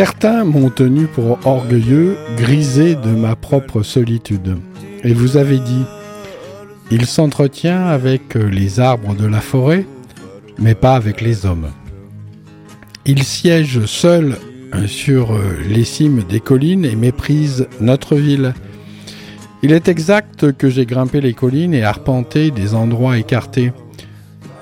Certains 0.00 0.44
m'ont 0.44 0.70
tenu 0.70 1.06
pour 1.06 1.40
orgueilleux, 1.44 2.16
grisé 2.36 2.94
de 2.94 3.10
ma 3.10 3.34
propre 3.34 3.82
solitude. 3.82 4.56
Et 5.02 5.12
vous 5.12 5.36
avez 5.36 5.58
dit, 5.58 5.82
il 6.92 7.04
s'entretient 7.04 7.84
avec 7.84 8.36
les 8.36 8.78
arbres 8.78 9.16
de 9.16 9.26
la 9.26 9.40
forêt, 9.40 9.86
mais 10.56 10.76
pas 10.76 10.94
avec 10.94 11.20
les 11.20 11.46
hommes. 11.46 11.70
Il 13.06 13.24
siège 13.24 13.86
seul 13.86 14.36
sur 14.86 15.36
les 15.68 15.82
cimes 15.82 16.22
des 16.22 16.38
collines 16.38 16.84
et 16.84 16.94
méprise 16.94 17.66
notre 17.80 18.14
ville. 18.14 18.54
Il 19.64 19.72
est 19.72 19.88
exact 19.88 20.52
que 20.52 20.70
j'ai 20.70 20.86
grimpé 20.86 21.20
les 21.20 21.34
collines 21.34 21.74
et 21.74 21.82
arpenté 21.82 22.52
des 22.52 22.76
endroits 22.76 23.18
écartés. 23.18 23.72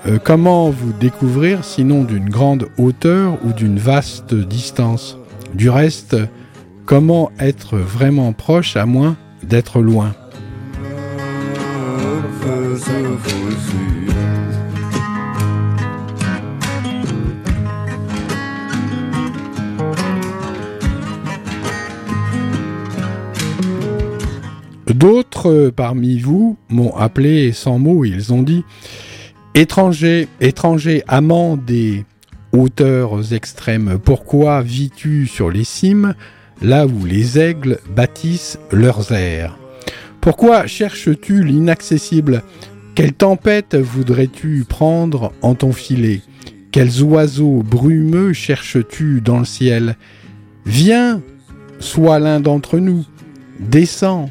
Euh, 0.06 0.18
comment 0.18 0.70
vous 0.70 0.94
découvrir 0.94 1.62
sinon 1.62 2.04
d'une 2.04 2.30
grande 2.30 2.68
hauteur 2.78 3.36
ou 3.44 3.52
d'une 3.52 3.78
vaste 3.78 4.34
distance? 4.34 5.18
Du 5.56 5.70
reste, 5.70 6.16
comment 6.84 7.32
être 7.38 7.78
vraiment 7.78 8.34
proche 8.34 8.76
à 8.76 8.84
moins 8.84 9.16
d'être 9.42 9.80
loin? 9.80 10.14
D'autres 24.86 25.72
parmi 25.74 26.18
vous 26.18 26.58
m'ont 26.68 26.94
appelé 26.94 27.52
sans 27.52 27.78
mots, 27.78 28.04
ils 28.04 28.34
ont 28.34 28.42
dit 28.42 28.62
Étranger, 29.54 30.28
étranger, 30.42 31.02
amant 31.08 31.56
des 31.56 32.04
hauteurs 32.60 33.32
extrêmes, 33.32 33.98
pourquoi 34.02 34.62
vis-tu 34.62 35.26
sur 35.26 35.50
les 35.50 35.64
cimes, 35.64 36.14
là 36.62 36.86
où 36.86 37.04
les 37.04 37.38
aigles 37.38 37.78
bâtissent 37.94 38.58
leurs 38.72 39.12
airs? 39.12 39.58
Pourquoi 40.20 40.66
cherches-tu 40.66 41.44
l'inaccessible? 41.44 42.42
Quelle 42.94 43.12
tempête 43.12 43.76
voudrais-tu 43.76 44.64
prendre 44.68 45.32
en 45.42 45.54
ton 45.54 45.72
filet? 45.72 46.22
Quels 46.72 47.02
oiseaux 47.02 47.62
brumeux 47.62 48.32
cherches-tu 48.32 49.20
dans 49.20 49.38
le 49.38 49.44
ciel? 49.44 49.96
Viens, 50.64 51.22
sois 51.78 52.18
l'un 52.18 52.40
d'entre 52.40 52.78
nous, 52.78 53.04
descends, 53.60 54.30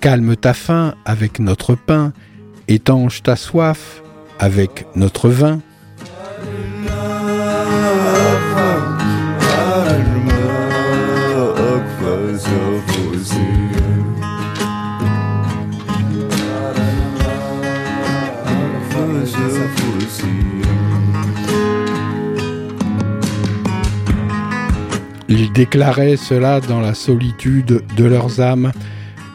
calme 0.00 0.36
ta 0.36 0.54
faim 0.54 0.94
avec 1.04 1.38
notre 1.40 1.74
pain, 1.74 2.12
étanche 2.68 3.22
ta 3.22 3.36
soif 3.36 4.02
avec 4.38 4.86
notre 4.94 5.28
vin. 5.28 5.60
Ils 25.30 25.52
déclaraient 25.52 26.16
cela 26.16 26.60
dans 26.60 26.80
la 26.80 26.92
solitude 26.92 27.82
de 27.96 28.04
leurs 28.04 28.40
âmes, 28.40 28.72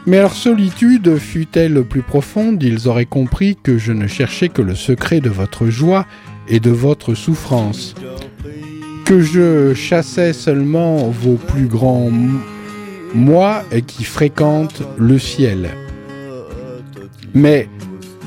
mais 0.04 0.18
leur 0.18 0.34
solitude 0.34 1.16
fût-elle 1.16 1.82
plus 1.84 2.02
profonde, 2.02 2.62
ils 2.62 2.86
auraient 2.86 3.06
compris 3.06 3.56
que 3.60 3.78
je 3.78 3.92
ne 3.92 4.06
cherchais 4.06 4.50
que 4.50 4.60
le 4.60 4.74
secret 4.74 5.20
de 5.20 5.30
votre 5.30 5.68
joie 5.68 6.04
et 6.48 6.60
de 6.60 6.70
votre 6.70 7.14
souffrance, 7.14 7.94
que 9.06 9.22
je 9.22 9.72
chassais 9.72 10.34
seulement 10.34 11.08
vos 11.08 11.36
plus 11.36 11.66
grands 11.66 12.10
moi 13.14 13.64
qui 13.86 14.04
fréquentent 14.04 14.82
le 14.98 15.18
ciel. 15.18 15.70
Mais 17.32 17.70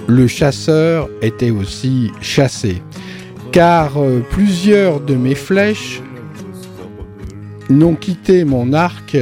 le 0.07 0.25
chasseur 0.25 1.07
était 1.21 1.51
aussi 1.51 2.11
chassé, 2.19 2.81
car 3.51 3.91
plusieurs 4.31 5.01
de 5.01 5.13
mes 5.13 5.35
flèches 5.35 6.01
n'ont 7.69 7.95
quitté 7.95 8.43
mon 8.43 8.73
arc 8.73 9.17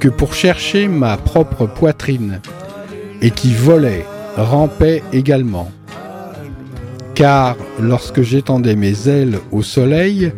que 0.00 0.08
pour 0.08 0.34
chercher 0.34 0.88
ma 0.88 1.16
propre 1.16 1.66
poitrine, 1.66 2.40
et 3.22 3.30
qui 3.30 3.54
volait, 3.54 4.04
rampait 4.36 5.02
également. 5.12 5.70
Car 7.14 7.56
lorsque 7.80 8.22
j'étendais 8.22 8.76
mes 8.76 9.08
ailes 9.08 9.38
au 9.52 9.62
soleil, 9.62 10.32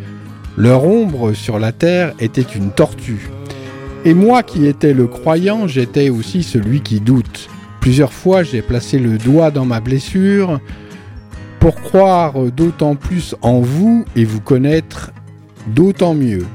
leur 0.56 0.84
ombre 0.84 1.32
sur 1.32 1.58
la 1.58 1.72
terre 1.72 2.14
était 2.20 2.40
une 2.40 2.70
tortue. 2.70 3.30
Et 4.04 4.14
moi 4.14 4.42
qui 4.42 4.66
étais 4.66 4.92
le 4.92 5.08
croyant, 5.08 5.66
j'étais 5.66 6.08
aussi 6.08 6.42
celui 6.42 6.80
qui 6.80 7.00
doute. 7.00 7.48
Plusieurs 7.80 8.12
fois 8.12 8.42
j'ai 8.42 8.62
placé 8.62 8.98
le 8.98 9.18
doigt 9.18 9.50
dans 9.50 9.64
ma 9.64 9.80
blessure 9.80 10.60
pour 11.58 11.80
croire 11.80 12.34
d'autant 12.52 12.94
plus 12.94 13.34
en 13.42 13.60
vous 13.60 14.04
et 14.14 14.24
vous 14.24 14.40
connaître 14.40 15.10
d'autant 15.74 16.14
mieux. 16.14 16.46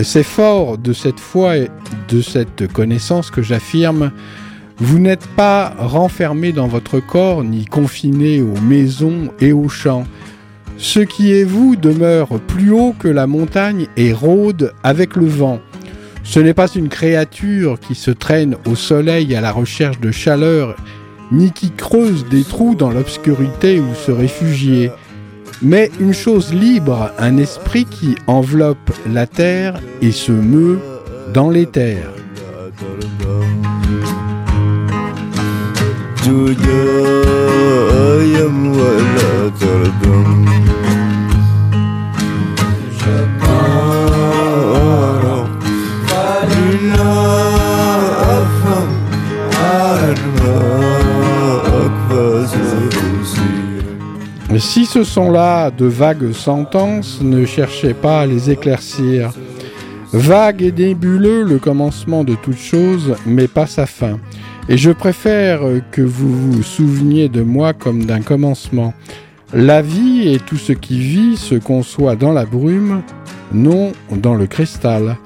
C'est 0.00 0.22
fort 0.22 0.78
de 0.78 0.92
cette 0.92 1.18
foi 1.18 1.56
et 1.56 1.70
de 2.08 2.20
cette 2.20 2.72
connaissance 2.72 3.30
que 3.30 3.42
j'affirme, 3.42 4.12
vous 4.78 5.00
n'êtes 5.00 5.26
pas 5.26 5.74
renfermé 5.76 6.52
dans 6.52 6.68
votre 6.68 7.00
corps 7.00 7.42
ni 7.42 7.64
confiné 7.64 8.40
aux 8.40 8.60
maisons 8.60 9.30
et 9.40 9.52
aux 9.52 9.68
champs. 9.68 10.04
Ce 10.76 11.00
qui 11.00 11.32
est 11.32 11.42
vous 11.42 11.74
demeure 11.74 12.28
plus 12.46 12.70
haut 12.70 12.94
que 12.96 13.08
la 13.08 13.26
montagne 13.26 13.88
et 13.96 14.12
rôde 14.12 14.72
avec 14.84 15.16
le 15.16 15.26
vent. 15.26 15.58
Ce 16.22 16.38
n'est 16.38 16.54
pas 16.54 16.68
une 16.68 16.88
créature 16.88 17.80
qui 17.80 17.96
se 17.96 18.12
traîne 18.12 18.56
au 18.66 18.76
soleil 18.76 19.34
à 19.34 19.40
la 19.40 19.50
recherche 19.50 19.98
de 19.98 20.12
chaleur, 20.12 20.76
ni 21.32 21.50
qui 21.50 21.72
creuse 21.72 22.26
des 22.28 22.44
trous 22.44 22.76
dans 22.76 22.90
l'obscurité 22.90 23.80
où 23.80 23.94
se 23.94 24.12
réfugier 24.12 24.92
mais 25.62 25.90
une 26.00 26.14
chose 26.14 26.52
libre, 26.52 27.10
un 27.18 27.36
esprit 27.36 27.84
qui 27.84 28.16
enveloppe 28.26 28.90
la 29.10 29.26
terre 29.26 29.80
et 30.00 30.12
se 30.12 30.32
meut 30.32 30.78
dans 31.32 31.50
l'éther. 31.50 31.98
Si 54.58 54.86
ce 54.86 55.04
sont 55.04 55.30
là 55.30 55.70
de 55.70 55.86
vagues 55.86 56.32
sentences, 56.32 57.20
ne 57.22 57.44
cherchez 57.44 57.94
pas 57.94 58.22
à 58.22 58.26
les 58.26 58.50
éclaircir. 58.50 59.30
Vague 60.12 60.62
et 60.62 60.72
nébuleux 60.72 61.44
le 61.44 61.58
commencement 61.58 62.24
de 62.24 62.34
toute 62.34 62.58
chose, 62.58 63.14
mais 63.24 63.46
pas 63.46 63.66
sa 63.66 63.86
fin. 63.86 64.18
Et 64.68 64.76
je 64.76 64.90
préfère 64.90 65.60
que 65.92 66.02
vous 66.02 66.52
vous 66.52 66.62
souveniez 66.62 67.28
de 67.28 67.42
moi 67.42 67.72
comme 67.72 68.04
d'un 68.04 68.20
commencement. 68.20 68.94
La 69.52 69.80
vie 69.80 70.28
et 70.28 70.40
tout 70.40 70.56
ce 70.56 70.72
qui 70.72 70.98
vit 70.98 71.36
se 71.36 71.54
conçoit 71.54 72.16
dans 72.16 72.32
la 72.32 72.44
brume, 72.44 73.02
non 73.52 73.92
dans 74.10 74.34
le 74.34 74.46
cristal. 74.46 75.16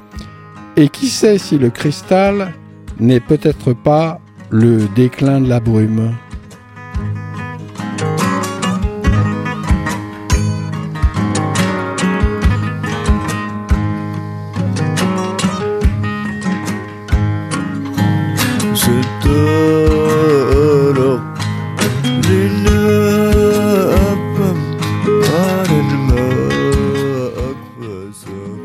Et 0.77 0.88
qui 0.88 1.07
sait 1.07 1.38
si 1.38 1.59
le 1.59 1.71
cristal 1.71 2.53
n'est 3.01 3.21
peut-être 3.21 3.73
pas 3.73 4.21
le 4.51 4.88
déclin 4.95 5.40
de 5.40 5.49
la 5.49 5.61
brume? 5.61 6.12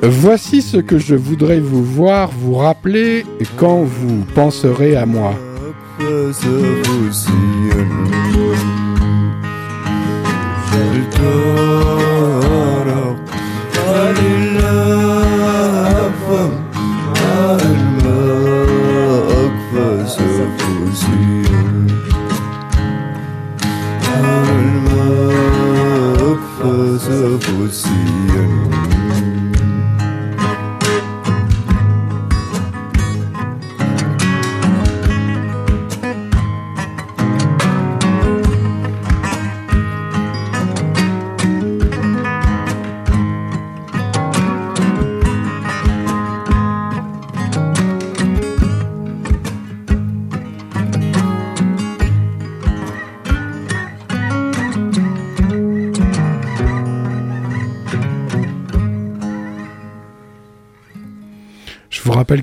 Voici 0.10 0.62
ce 0.62 0.78
que 0.78 0.98
je 0.98 1.16
voudrais 1.16 1.60
vous 1.60 1.84
voir, 1.84 2.32
vous 2.32 2.56
rappeler 2.56 3.26
quand 3.58 3.84
vous 3.84 4.24
penserez 4.34 4.96
à 4.96 5.06
moi. 5.06 5.36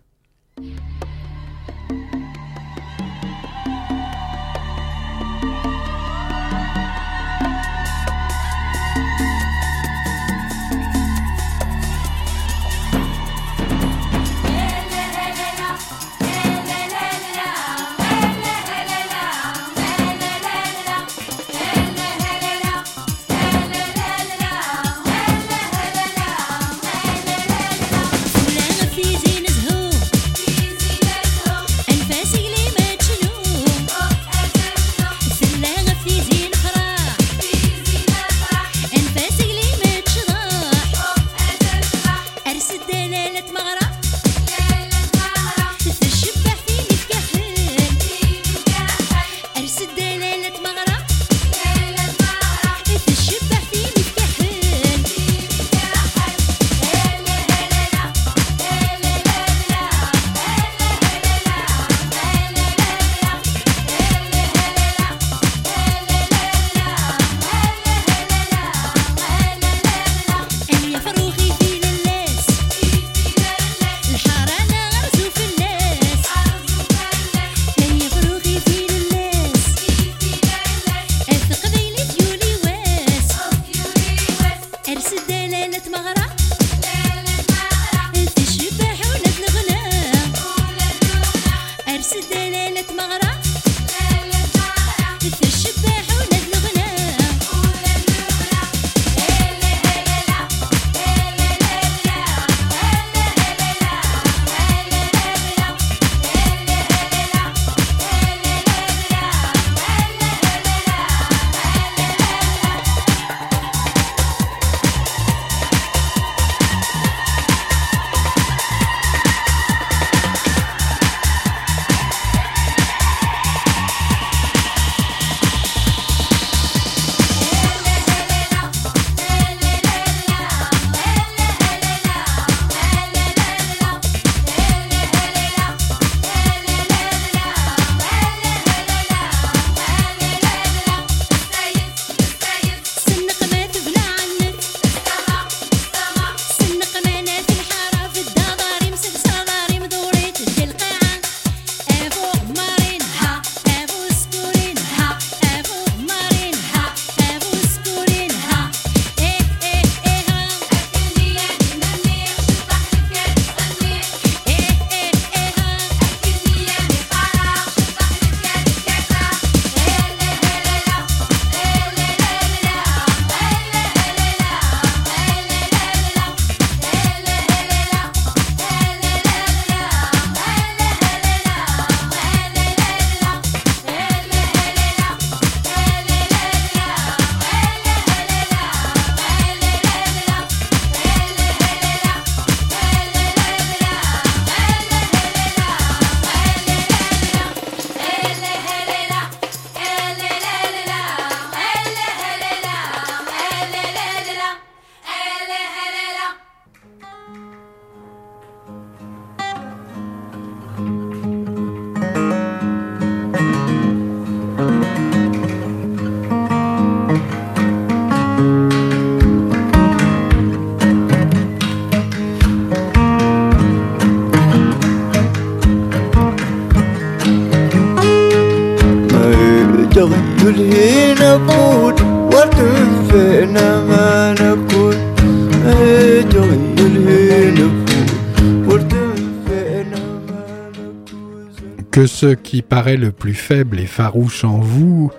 que 241.93 242.07
ce 242.07 242.35
qui 242.35 242.63
paraît 242.63 242.97
le 242.97 243.13
plus 243.13 243.35
faible 243.35 243.79
et 243.79 243.87
farouche 243.87 244.45
en 244.45 244.61
vous 244.61 245.11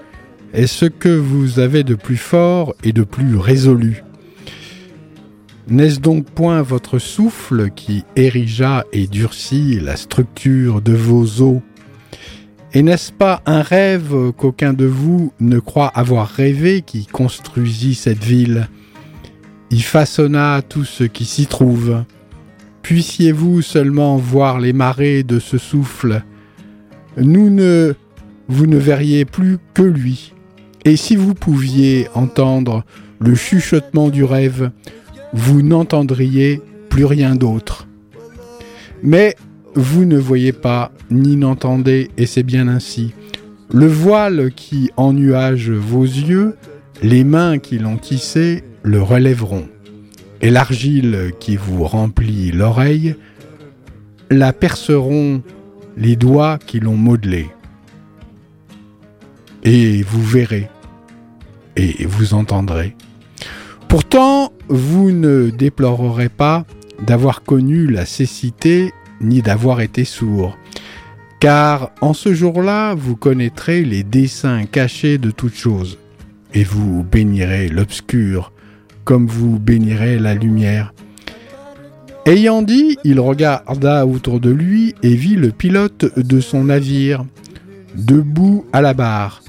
est 0.53 0.65
ce 0.65 0.85
que 0.85 1.15
vous 1.15 1.59
avez 1.59 1.83
de 1.83 1.93
plus 1.93 2.17
fort 2.17 2.73
et 2.83 2.93
de 2.93 3.03
plus 3.03 3.37
résolu. 3.37 4.03
N'est-ce 5.67 5.99
donc 5.99 6.25
point 6.25 6.63
votre 6.63 6.97
souffle 6.97 7.69
qui 7.69 8.03
érigea 8.15 8.85
et 8.91 9.05
durcit 9.05 9.79
la 9.79 9.95
structure 9.95 10.81
de 10.81 10.93
vos 10.93 11.43
os? 11.43 11.61
Et 12.73 12.81
n'est-ce 12.81 13.11
pas 13.11 13.43
un 13.45 13.61
rêve 13.61 14.31
qu'aucun 14.35 14.73
de 14.73 14.85
vous 14.85 15.31
ne 15.39 15.59
croit 15.59 15.91
avoir 15.93 16.27
rêvé 16.27 16.81
qui 16.81 17.05
construisit 17.05 17.93
cette 17.93 18.23
ville? 18.23 18.67
Y 19.69 19.81
façonna 19.81 20.63
tout 20.67 20.85
ce 20.85 21.03
qui 21.03 21.25
s'y 21.25 21.45
trouve. 21.45 22.03
Puissiez-vous 22.81 23.61
seulement 23.61 24.17
voir 24.17 24.59
les 24.59 24.73
marées 24.73 25.21
de 25.21 25.37
ce 25.37 25.59
souffle 25.59 26.23
nous 27.17 27.49
ne, 27.49 27.93
vous 28.47 28.67
ne 28.67 28.77
verriez 28.77 29.25
plus 29.25 29.57
que 29.73 29.83
lui, 29.83 30.33
Et 30.85 30.97
si 30.97 31.15
vous 31.15 31.33
pouviez 31.33 32.07
entendre 32.13 32.83
le 33.19 33.35
chuchotement 33.35 34.09
du 34.09 34.23
rêve, 34.23 34.71
vous 35.31 35.61
n'entendriez 35.61 36.61
plus 36.89 37.05
rien 37.05 37.35
d'autre. 37.35 37.87
Mais 39.01 39.35
vous 39.75 40.05
ne 40.05 40.17
voyez 40.17 40.51
pas 40.51 40.91
ni 41.09 41.35
n'entendez, 41.35 42.09
et 42.17 42.25
c'est 42.25 42.43
bien 42.43 42.67
ainsi. 42.67 43.13
Le 43.71 43.87
voile 43.87 44.51
qui 44.55 44.91
ennuage 44.97 45.71
vos 45.71 46.03
yeux, 46.03 46.55
les 47.01 47.23
mains 47.23 47.59
qui 47.59 47.79
l'ont 47.79 47.97
tissé, 47.97 48.63
le 48.83 49.01
relèveront. 49.01 49.67
Et 50.41 50.49
l'argile 50.49 51.31
qui 51.39 51.55
vous 51.55 51.83
remplit 51.85 52.51
l'oreille, 52.51 53.15
la 54.29 54.51
perceront 54.51 55.41
les 55.97 56.15
doigts 56.15 56.57
qui 56.57 56.79
l'ont 56.79 56.97
modelé. 56.97 57.49
Et 59.63 60.03
vous 60.03 60.21
verrez, 60.21 60.69
et 61.75 62.05
vous 62.05 62.33
entendrez. 62.33 62.95
Pourtant, 63.87 64.51
vous 64.69 65.11
ne 65.11 65.49
déplorerez 65.49 66.29
pas 66.29 66.65
d'avoir 67.05 67.43
connu 67.43 67.87
la 67.87 68.05
cécité 68.05 68.91
ni 69.21 69.41
d'avoir 69.41 69.81
été 69.81 70.03
sourd, 70.03 70.57
car 71.39 71.91
en 72.01 72.13
ce 72.13 72.33
jour-là, 72.33 72.93
vous 72.95 73.15
connaîtrez 73.15 73.83
les 73.83 74.03
desseins 74.03 74.65
cachés 74.65 75.17
de 75.17 75.31
toutes 75.31 75.55
choses, 75.55 75.97
et 76.53 76.63
vous 76.63 77.03
bénirez 77.03 77.69
l'obscur 77.69 78.51
comme 79.03 79.27
vous 79.27 79.59
bénirez 79.59 80.17
la 80.19 80.33
lumière. 80.33 80.93
Ayant 82.25 82.61
dit, 82.61 82.97
il 83.03 83.19
regarda 83.19 84.05
autour 84.07 84.39
de 84.39 84.49
lui 84.49 84.95
et 85.03 85.13
vit 85.13 85.35
le 85.35 85.51
pilote 85.51 86.17
de 86.17 86.39
son 86.39 86.63
navire, 86.65 87.25
debout 87.95 88.65
à 88.71 88.81
la 88.81 88.93
barre, 88.93 89.41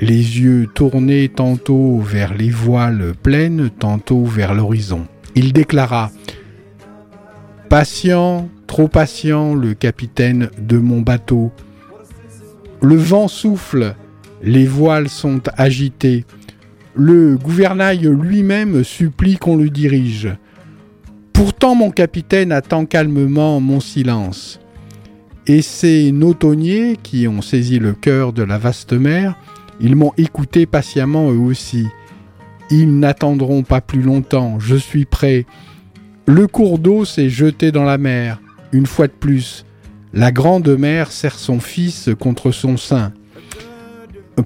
les 0.00 0.40
yeux 0.40 0.66
tournés 0.74 1.28
tantôt 1.28 2.00
vers 2.00 2.34
les 2.34 2.50
voiles 2.50 3.12
pleines, 3.22 3.70
tantôt 3.70 4.24
vers 4.24 4.52
l'horizon. 4.52 5.06
Il 5.36 5.52
déclara 5.52 6.10
Patient, 7.68 8.48
trop 8.66 8.88
patient, 8.88 9.54
le 9.54 9.74
capitaine 9.74 10.50
de 10.58 10.78
mon 10.78 11.02
bateau. 11.02 11.52
Le 12.82 12.96
vent 12.96 13.28
souffle, 13.28 13.94
les 14.42 14.66
voiles 14.66 15.08
sont 15.08 15.42
agitées. 15.56 16.24
Le 16.96 17.36
gouvernail 17.36 18.08
lui-même 18.08 18.82
supplie 18.82 19.36
qu'on 19.36 19.56
le 19.56 19.70
dirige. 19.70 20.30
Pourtant 21.38 21.76
mon 21.76 21.92
capitaine 21.92 22.50
attend 22.50 22.84
calmement 22.84 23.60
mon 23.60 23.78
silence. 23.78 24.58
Et 25.46 25.62
ces 25.62 26.10
nautonniers 26.10 26.98
qui 27.00 27.28
ont 27.28 27.42
saisi 27.42 27.78
le 27.78 27.92
cœur 27.92 28.32
de 28.32 28.42
la 28.42 28.58
vaste 28.58 28.92
mer 28.92 29.38
ils 29.80 29.94
m'ont 29.94 30.12
écouté 30.16 30.66
patiemment 30.66 31.30
eux 31.30 31.38
aussi. 31.38 31.86
Ils 32.72 32.98
n'attendront 32.98 33.62
pas 33.62 33.80
plus 33.80 34.02
longtemps, 34.02 34.58
je 34.58 34.74
suis 34.74 35.04
prêt. 35.04 35.46
Le 36.26 36.48
cours 36.48 36.80
d'eau 36.80 37.04
s'est 37.04 37.30
jeté 37.30 37.70
dans 37.70 37.84
la 37.84 37.98
mer, 37.98 38.40
une 38.72 38.86
fois 38.86 39.06
de 39.06 39.12
plus. 39.12 39.64
La 40.12 40.32
grande 40.32 40.68
mère 40.76 41.12
serre 41.12 41.38
son 41.38 41.60
fils 41.60 42.10
contre 42.18 42.50
son 42.50 42.76
sein. 42.76 43.12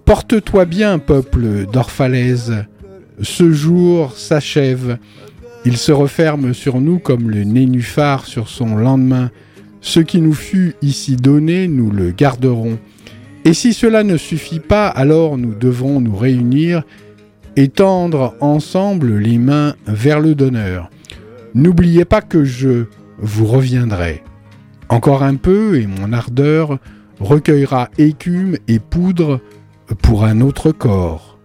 Porte-toi 0.04 0.66
bien, 0.66 0.98
peuple 0.98 1.64
d'Orphalaise. 1.72 2.66
Ce 3.22 3.50
jour 3.50 4.12
s'achève. 4.12 4.98
Il 5.64 5.76
se 5.76 5.92
referme 5.92 6.54
sur 6.54 6.80
nous 6.80 6.98
comme 6.98 7.30
le 7.30 7.44
nénuphar 7.44 8.26
sur 8.26 8.48
son 8.48 8.74
lendemain. 8.74 9.30
Ce 9.80 10.00
qui 10.00 10.20
nous 10.20 10.34
fut 10.34 10.74
ici 10.82 11.16
donné, 11.16 11.68
nous 11.68 11.90
le 11.90 12.10
garderons. 12.10 12.78
Et 13.44 13.54
si 13.54 13.72
cela 13.72 14.02
ne 14.02 14.16
suffit 14.16 14.60
pas, 14.60 14.88
alors 14.88 15.38
nous 15.38 15.54
devrons 15.54 16.00
nous 16.00 16.16
réunir 16.16 16.82
et 17.56 17.68
tendre 17.68 18.34
ensemble 18.40 19.18
les 19.18 19.38
mains 19.38 19.74
vers 19.86 20.20
le 20.20 20.34
donneur. 20.34 20.90
N'oubliez 21.54 22.04
pas 22.04 22.22
que 22.22 22.44
je 22.44 22.86
vous 23.18 23.46
reviendrai. 23.46 24.22
Encore 24.88 25.22
un 25.22 25.36
peu 25.36 25.80
et 25.80 25.86
mon 25.86 26.12
ardeur 26.12 26.78
recueillera 27.20 27.88
écume 27.98 28.56
et 28.66 28.80
poudre 28.80 29.40
pour 30.02 30.24
un 30.24 30.40
autre 30.40 30.72
corps. 30.72 31.38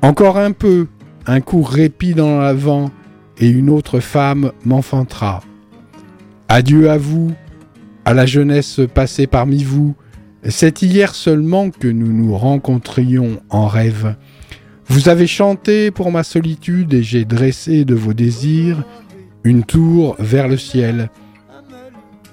Encore 0.00 0.38
un 0.38 0.52
peu, 0.52 0.86
un 1.26 1.40
coup 1.40 1.62
répit 1.62 2.14
dans 2.14 2.38
l'avant 2.40 2.90
et 3.40 3.48
une 3.48 3.70
autre 3.70 4.00
femme 4.00 4.52
m'enfantera. 4.64 5.42
Adieu 6.48 6.90
à 6.90 6.98
vous, 6.98 7.32
à 8.04 8.14
la 8.14 8.26
jeunesse 8.26 8.80
passée 8.92 9.26
parmi 9.26 9.64
vous, 9.64 9.94
c'est 10.48 10.82
hier 10.82 11.14
seulement 11.14 11.70
que 11.70 11.88
nous 11.88 12.12
nous 12.12 12.36
rencontrions 12.36 13.40
en 13.50 13.66
rêve. 13.66 14.14
Vous 14.86 15.08
avez 15.08 15.26
chanté 15.26 15.90
pour 15.90 16.10
ma 16.10 16.22
solitude 16.22 16.94
et 16.94 17.02
j'ai 17.02 17.24
dressé 17.24 17.84
de 17.84 17.94
vos 17.94 18.14
désirs 18.14 18.84
une 19.44 19.64
tour 19.64 20.16
vers 20.18 20.48
le 20.48 20.56
ciel. 20.56 21.10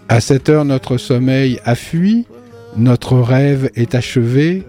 À 0.09 0.19
cette 0.19 0.49
heure 0.49 0.65
notre 0.65 0.97
sommeil 0.97 1.59
a 1.65 1.75
fui, 1.75 2.25
notre 2.75 3.17
rêve 3.17 3.69
est 3.75 3.95
achevé, 3.95 4.63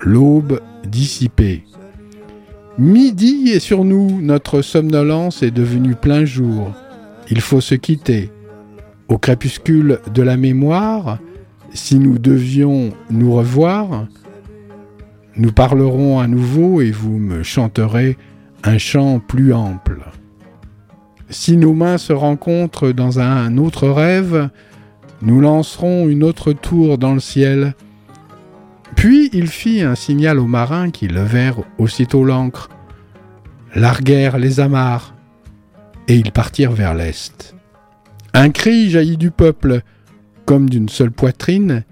l'aube 0.00 0.60
dissipée. 0.86 1.64
Midi 2.76 3.50
est 3.50 3.60
sur 3.60 3.84
nous, 3.84 4.20
notre 4.20 4.60
somnolence 4.60 5.44
est 5.44 5.52
devenue 5.52 5.94
plein 5.94 6.24
jour. 6.24 6.72
Il 7.30 7.40
faut 7.40 7.60
se 7.60 7.76
quitter. 7.76 8.32
Au 9.06 9.16
crépuscule 9.16 10.00
de 10.12 10.22
la 10.22 10.36
mémoire, 10.36 11.18
si 11.72 12.00
nous 12.00 12.18
devions 12.18 12.90
nous 13.10 13.32
revoir, 13.32 14.08
nous 15.36 15.52
parlerons 15.52 16.18
à 16.18 16.26
nouveau 16.26 16.80
et 16.80 16.90
vous 16.90 17.16
me 17.16 17.44
chanterez 17.44 18.16
un 18.64 18.78
chant 18.78 19.20
plus 19.20 19.54
ample. 19.54 20.00
Si 21.30 21.56
nos 21.56 21.74
mains 21.74 21.98
se 21.98 22.12
rencontrent 22.12 22.90
dans 22.90 23.20
un 23.20 23.56
autre 23.56 23.86
rêve, 23.86 24.48
nous 25.22 25.40
lancerons 25.40 26.08
une 26.08 26.24
autre 26.24 26.52
tour 26.52 26.98
dans 26.98 27.14
le 27.14 27.20
ciel. 27.20 27.74
Puis 28.96 29.30
il 29.32 29.48
fit 29.48 29.82
un 29.82 29.94
signal 29.94 30.38
aux 30.38 30.46
marins 30.46 30.90
qui 30.90 31.08
levèrent 31.08 31.62
aussitôt 31.78 32.24
l'ancre, 32.24 32.68
larguèrent 33.74 34.38
les 34.38 34.60
amarres, 34.60 35.14
et 36.08 36.16
ils 36.16 36.32
partirent 36.32 36.72
vers 36.72 36.94
l'est. 36.94 37.54
Un 38.32 38.50
cri 38.50 38.90
jaillit 38.90 39.16
du 39.16 39.30
peuple, 39.30 39.80
comme 40.44 40.68
d'une 40.68 40.88
seule 40.88 41.10
poitrine, 41.10 41.84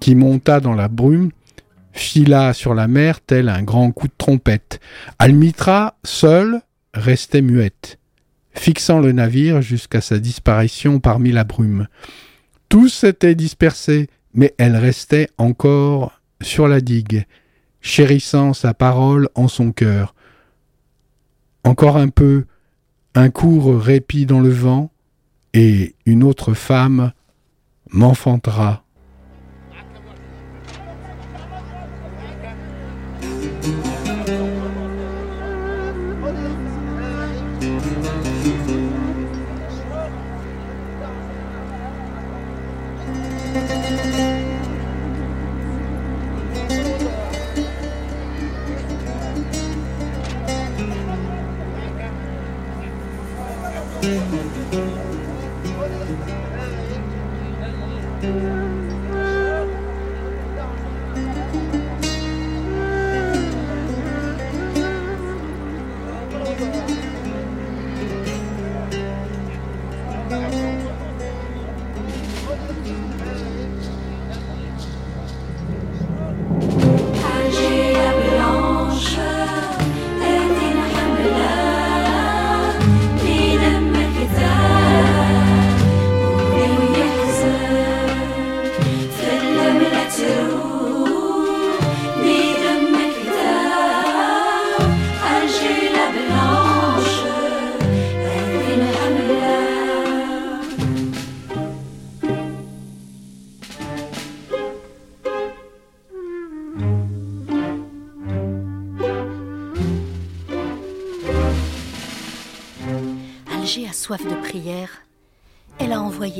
qui 0.00 0.14
monta 0.14 0.60
dans 0.60 0.74
la 0.74 0.88
brume, 0.88 1.30
fila 1.92 2.52
sur 2.52 2.74
la 2.74 2.88
mer 2.88 3.20
tel 3.20 3.48
un 3.48 3.62
grand 3.62 3.90
coup 3.90 4.06
de 4.06 4.12
trompette. 4.16 4.80
Almitra, 5.18 5.96
seule, 6.04 6.60
restait 6.94 7.42
muette, 7.42 7.98
fixant 8.52 9.00
le 9.00 9.12
navire 9.12 9.62
jusqu'à 9.62 10.00
sa 10.00 10.18
disparition 10.18 11.00
parmi 11.00 11.32
la 11.32 11.44
brume. 11.44 11.88
Tous 12.68 12.88
s'étaient 12.88 13.34
dispersés, 13.34 14.08
mais 14.34 14.54
elle 14.58 14.76
restait 14.76 15.28
encore 15.38 16.17
sur 16.40 16.68
la 16.68 16.80
digue, 16.80 17.26
chérissant 17.80 18.52
sa 18.52 18.74
parole 18.74 19.28
en 19.34 19.48
son 19.48 19.72
cœur. 19.72 20.14
Encore 21.64 21.96
un 21.96 22.08
peu, 22.08 22.46
un 23.14 23.30
court 23.30 23.80
répit 23.80 24.26
dans 24.26 24.40
le 24.40 24.50
vent, 24.50 24.90
et 25.54 25.94
une 26.06 26.22
autre 26.22 26.54
femme 26.54 27.12
m'enfantera. 27.90 28.84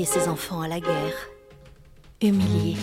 Ses 0.05 0.29
enfants 0.29 0.61
à 0.61 0.67
la 0.67 0.79
guerre. 0.79 1.29
Humiliée, 2.21 2.77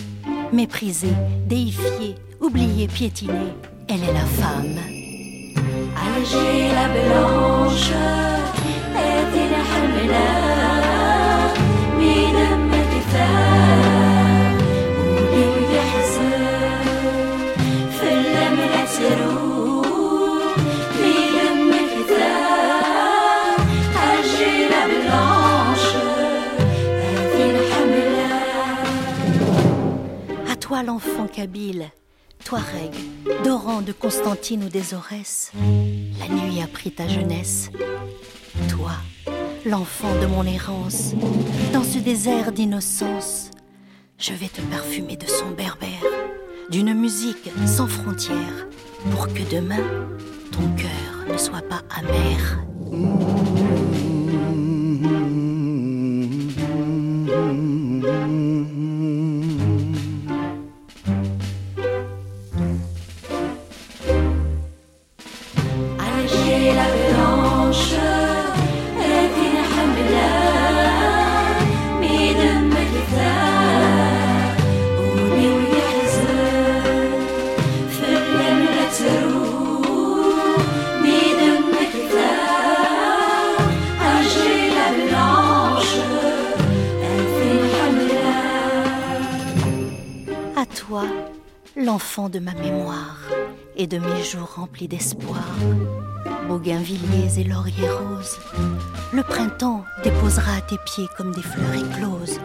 méprisée, 0.53 1.13
déifiée, 1.47 2.15
oubliée, 2.39 2.87
piétinée, 2.87 3.53
elle 3.87 4.03
est 4.03 4.13
la 4.13 4.19
femme. 4.19 4.75
La 6.73 6.87
blanche 6.89 7.91
kabyle, 31.37 31.91
Touareg, 32.43 32.95
d'Oran, 33.43 33.83
de 33.83 33.91
Constantine 33.91 34.63
ou 34.63 34.69
des 34.69 34.95
Aurès, 34.95 35.51
la 36.19 36.33
nuit 36.33 36.63
a 36.63 36.67
pris 36.67 36.91
ta 36.91 37.07
jeunesse. 37.07 37.69
Toi, 38.67 38.93
l'enfant 39.63 40.19
de 40.19 40.25
mon 40.25 40.43
errance, 40.45 41.13
dans 41.73 41.83
ce 41.83 41.99
désert 41.99 42.51
d'innocence, 42.51 43.51
je 44.17 44.33
vais 44.33 44.47
te 44.47 44.61
parfumer 44.61 45.15
de 45.15 45.27
son 45.27 45.51
berbère, 45.51 46.09
d'une 46.71 46.95
musique 46.95 47.51
sans 47.67 47.85
frontières, 47.85 48.67
pour 49.11 49.27
que 49.27 49.43
demain, 49.53 49.85
ton 50.51 50.67
cœur 50.75 51.31
ne 51.31 51.37
soit 51.37 51.61
pas 51.61 51.83
amer. 51.95 53.66
De 92.29 92.39
ma 92.39 92.53
mémoire 92.53 93.19
et 93.75 93.87
de 93.87 93.99
mes 93.99 94.23
jours 94.23 94.55
remplis 94.55 94.87
d'espoir. 94.87 95.43
Bougainvilliers 96.47 97.39
et 97.39 97.43
lauriers 97.43 97.89
roses, 97.89 98.39
le 99.13 99.23
printemps 99.23 99.83
déposera 100.03 100.57
à 100.57 100.61
tes 100.61 100.77
pieds 100.85 101.07
comme 101.17 101.33
des 101.33 101.41
fleurs 101.41 101.73
écloses 101.73 102.39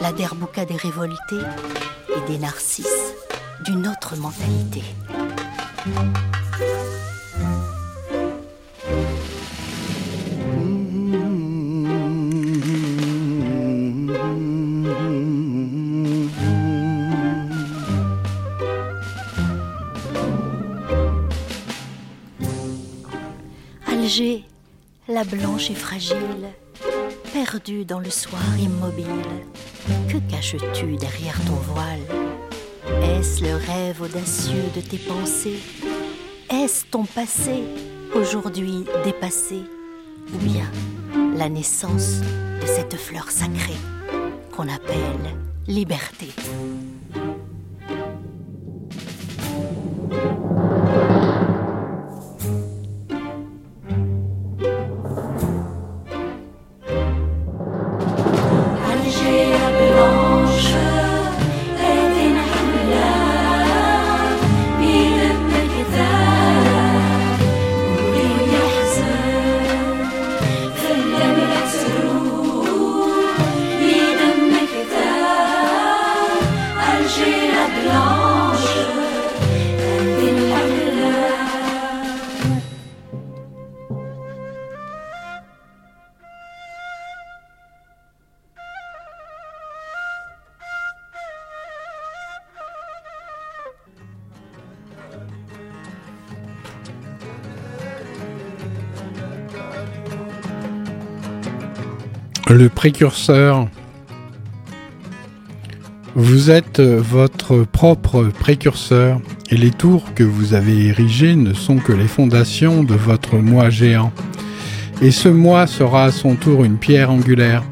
la 0.00 0.12
derbouka 0.12 0.64
des 0.64 0.76
révoltés 0.76 1.42
et 2.16 2.30
des 2.30 2.38
narcisses 2.38 3.14
d'une 3.64 3.86
autre 3.86 4.16
mentalité. 4.16 4.82
Et 25.68 25.74
fragile, 25.74 26.16
perdue 27.34 27.84
dans 27.84 27.98
le 27.98 28.08
soir 28.08 28.40
immobile, 28.58 29.04
que 30.08 30.16
caches-tu 30.30 30.96
derrière 30.96 31.38
ton 31.44 31.54
voile? 31.54 32.00
Est-ce 33.02 33.42
le 33.42 33.56
rêve 33.56 34.00
audacieux 34.00 34.64
de 34.74 34.80
tes 34.80 34.96
pensées? 34.96 35.58
Est-ce 36.48 36.86
ton 36.86 37.04
passé, 37.04 37.62
aujourd'hui 38.14 38.84
dépassé? 39.04 39.60
Ou 40.32 40.38
bien 40.38 40.70
la 41.36 41.50
naissance 41.50 42.20
de 42.62 42.66
cette 42.66 42.96
fleur 42.96 43.30
sacrée 43.30 43.80
qu'on 44.52 44.68
appelle 44.68 45.36
liberté? 45.66 46.28
Précurseur. 102.80 103.68
Vous 106.14 106.50
êtes 106.50 106.80
votre 106.80 107.64
propre 107.64 108.30
précurseur 108.40 109.20
et 109.50 109.58
les 109.58 109.70
tours 109.70 110.14
que 110.14 110.24
vous 110.24 110.54
avez 110.54 110.86
érigées 110.86 111.36
ne 111.36 111.52
sont 111.52 111.76
que 111.76 111.92
les 111.92 112.08
fondations 112.08 112.82
de 112.82 112.94
votre 112.94 113.36
moi 113.36 113.68
géant. 113.68 114.12
Et 115.02 115.10
ce 115.10 115.28
moi 115.28 115.66
sera 115.66 116.04
à 116.04 116.10
son 116.10 116.36
tour 116.36 116.64
une 116.64 116.78
pierre 116.78 117.10
angulaire. 117.10 117.62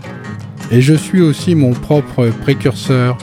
Et 0.71 0.83
je 0.83 0.93
suis 0.93 1.23
aussi 1.23 1.55
mon 1.55 1.73
propre 1.73 2.29
précurseur, 2.43 3.17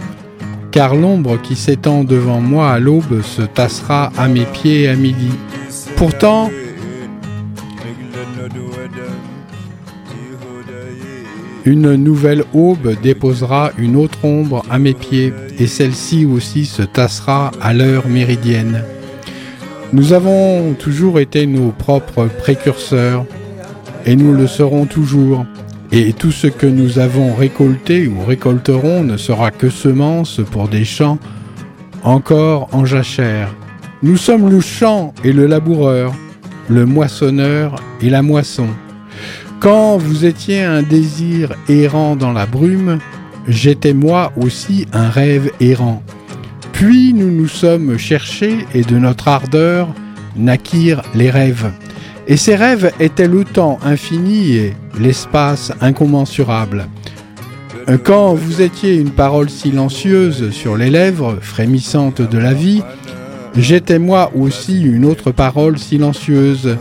car 0.72 0.96
l'ombre 0.96 1.40
qui 1.40 1.56
s'étend 1.56 2.04
devant 2.04 2.42
moi 2.42 2.72
à 2.72 2.80
l'aube 2.80 3.22
se 3.22 3.44
tassera 3.44 4.12
à 4.18 4.28
mes 4.28 4.46
pieds 4.46 4.88
à 4.88 4.96
midi. 4.96 5.30
Pourtant, 5.98 6.50
Une 11.66 11.96
nouvelle 11.96 12.44
aube 12.54 12.96
déposera 13.02 13.72
une 13.80 13.96
autre 13.96 14.24
ombre 14.24 14.64
à 14.70 14.78
mes 14.78 14.94
pieds, 14.94 15.34
et 15.58 15.66
celle-ci 15.66 16.24
aussi 16.24 16.66
se 16.66 16.84
tassera 16.84 17.52
à 17.60 17.74
l'heure 17.74 18.08
méridienne. 18.08 18.84
Nous 19.92 20.14
avons 20.14 20.74
toujours 20.74 21.20
été 21.20 21.48
nos 21.48 21.72
propres 21.72 22.28
précurseurs, 22.28 23.26
et 24.06 24.16
nous 24.16 24.32
le 24.32 24.46
serons 24.46 24.86
toujours. 24.86 25.46
Et 25.92 26.14
tout 26.14 26.32
ce 26.32 26.46
que 26.46 26.68
nous 26.68 27.00
avons 27.00 27.34
récolté 27.34 28.08
ou 28.08 28.24
récolterons 28.24 29.04
ne 29.04 29.18
sera 29.18 29.50
que 29.50 29.70
semence 29.70 30.42
pour 30.52 30.68
des 30.68 30.86
champs 30.86 31.18
encore 32.04 32.70
en 32.74 32.86
jachère. 32.86 33.56
Nous 34.04 34.18
sommes 34.18 34.50
le 34.50 34.62
champ 34.62 35.16
et 35.24 35.34
le 35.34 35.48
laboureur, 35.48 36.14
le 36.70 36.86
moissonneur 36.86 37.78
et 38.02 38.12
la 38.12 38.22
moisson. 38.22 38.68
Quand 39.66 39.98
vous 39.98 40.26
étiez 40.26 40.62
un 40.62 40.84
désir 40.84 41.56
errant 41.68 42.16
dans 42.16 42.32
la 42.32 42.46
brume, 42.46 43.00
j'étais 43.48 43.96
moi 43.96 44.32
aussi 44.40 44.86
un 44.94 45.10
rêve 45.10 45.50
errant. 45.60 46.04
Puis 46.72 47.14
nous 47.16 47.32
nous 47.32 47.48
sommes 47.48 47.98
cherchés 47.98 48.68
et 48.76 48.84
de 48.84 49.00
notre 49.00 49.28
ardeur 49.28 49.88
naquirent 50.36 51.02
les 51.16 51.32
rêves. 51.32 51.72
Et 52.28 52.38
ces 52.38 52.56
rêves 52.56 52.92
étaient 53.00 53.28
le 53.28 53.44
temps 53.44 53.80
infini 53.84 54.52
et 54.52 54.74
l'espace 55.00 55.74
incommensurable. 55.82 56.86
Quand 58.04 58.36
vous 58.36 58.62
étiez 58.62 58.94
une 58.98 59.10
parole 59.10 59.50
silencieuse 59.50 60.52
sur 60.52 60.78
les 60.78 60.92
lèvres, 60.92 61.40
frémissante 61.42 62.22
de 62.22 62.38
la 62.38 62.54
vie, 62.54 62.84
j'étais 63.58 63.98
moi 63.98 64.32
aussi 64.36 64.84
une 64.84 65.06
autre 65.06 65.32
parole 65.32 65.80
silencieuse. 65.80 66.78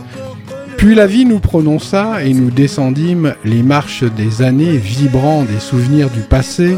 Puis 0.77 0.95
la 0.95 1.07
vie 1.07 1.25
nous 1.25 1.39
prononça 1.39 2.23
et 2.23 2.33
nous 2.33 2.51
descendîmes 2.51 3.33
les 3.43 3.63
marches 3.63 4.03
des 4.03 4.41
années, 4.41 4.77
vibrant 4.77 5.43
des 5.43 5.59
souvenirs 5.59 6.09
du 6.09 6.21
passé 6.21 6.77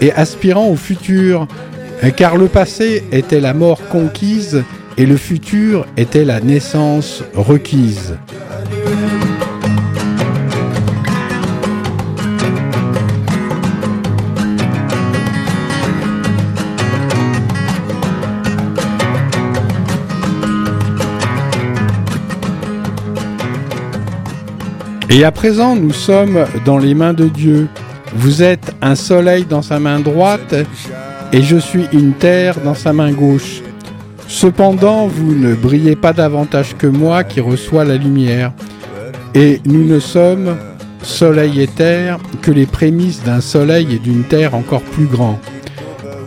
et 0.00 0.12
aspirant 0.12 0.68
au 0.68 0.76
futur, 0.76 1.48
car 2.16 2.36
le 2.36 2.48
passé 2.48 3.04
était 3.12 3.40
la 3.40 3.54
mort 3.54 3.88
conquise 3.88 4.64
et 4.96 5.06
le 5.06 5.16
futur 5.16 5.86
était 5.96 6.24
la 6.24 6.40
naissance 6.40 7.24
requise. 7.34 8.16
Et 25.14 25.24
à 25.24 25.30
présent, 25.30 25.76
nous 25.76 25.92
sommes 25.92 26.46
dans 26.64 26.78
les 26.78 26.94
mains 26.94 27.12
de 27.12 27.26
Dieu. 27.26 27.68
Vous 28.14 28.42
êtes 28.42 28.74
un 28.80 28.94
soleil 28.94 29.44
dans 29.44 29.60
sa 29.60 29.78
main 29.78 30.00
droite 30.00 30.54
et 31.34 31.42
je 31.42 31.58
suis 31.58 31.84
une 31.92 32.14
terre 32.14 32.58
dans 32.64 32.74
sa 32.74 32.94
main 32.94 33.12
gauche. 33.12 33.60
Cependant, 34.26 35.06
vous 35.08 35.34
ne 35.34 35.54
brillez 35.54 35.96
pas 35.96 36.14
davantage 36.14 36.76
que 36.78 36.86
moi 36.86 37.24
qui 37.24 37.42
reçois 37.42 37.84
la 37.84 37.96
lumière. 37.96 38.54
Et 39.34 39.60
nous 39.66 39.84
ne 39.84 40.00
sommes, 40.00 40.56
soleil 41.02 41.60
et 41.60 41.68
terre, 41.68 42.18
que 42.40 42.50
les 42.50 42.64
prémices 42.64 43.22
d'un 43.22 43.42
soleil 43.42 43.94
et 43.94 43.98
d'une 43.98 44.24
terre 44.24 44.54
encore 44.54 44.80
plus 44.80 45.04
grands. 45.04 45.38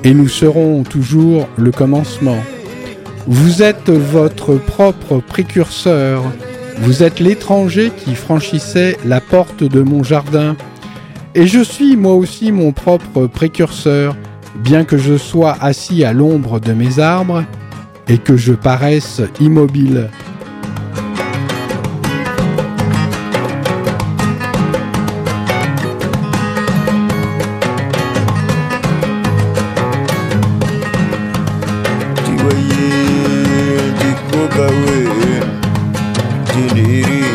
Et 0.03 0.13
nous 0.13 0.27
serons 0.27 0.83
toujours 0.83 1.47
le 1.57 1.71
commencement. 1.71 2.37
Vous 3.25 3.63
êtes 3.63 3.89
votre 3.89 4.53
propre 4.53 5.17
précurseur. 5.27 6.21
Vous 6.79 7.03
êtes 7.03 7.19
l'étranger 7.19 7.91
qui 7.95 8.15
franchissait 8.15 8.97
la 9.05 9.21
porte 9.21 9.63
de 9.63 9.81
mon 9.81 10.03
jardin. 10.03 10.55
Et 11.33 11.47
je 11.47 11.61
suis 11.61 11.95
moi 11.95 12.13
aussi 12.13 12.51
mon 12.51 12.71
propre 12.71 13.27
précurseur, 13.27 14.15
bien 14.55 14.83
que 14.85 14.97
je 14.97 15.17
sois 15.17 15.57
assis 15.61 16.03
à 16.03 16.13
l'ombre 16.13 16.59
de 16.59 16.73
mes 16.73 16.99
arbres 16.99 17.43
et 18.07 18.17
que 18.17 18.37
je 18.37 18.53
paraisse 18.53 19.21
immobile. 19.39 20.09
diri 36.73 37.34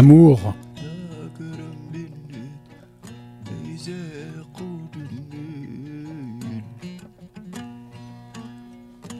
Amour, 0.00 0.54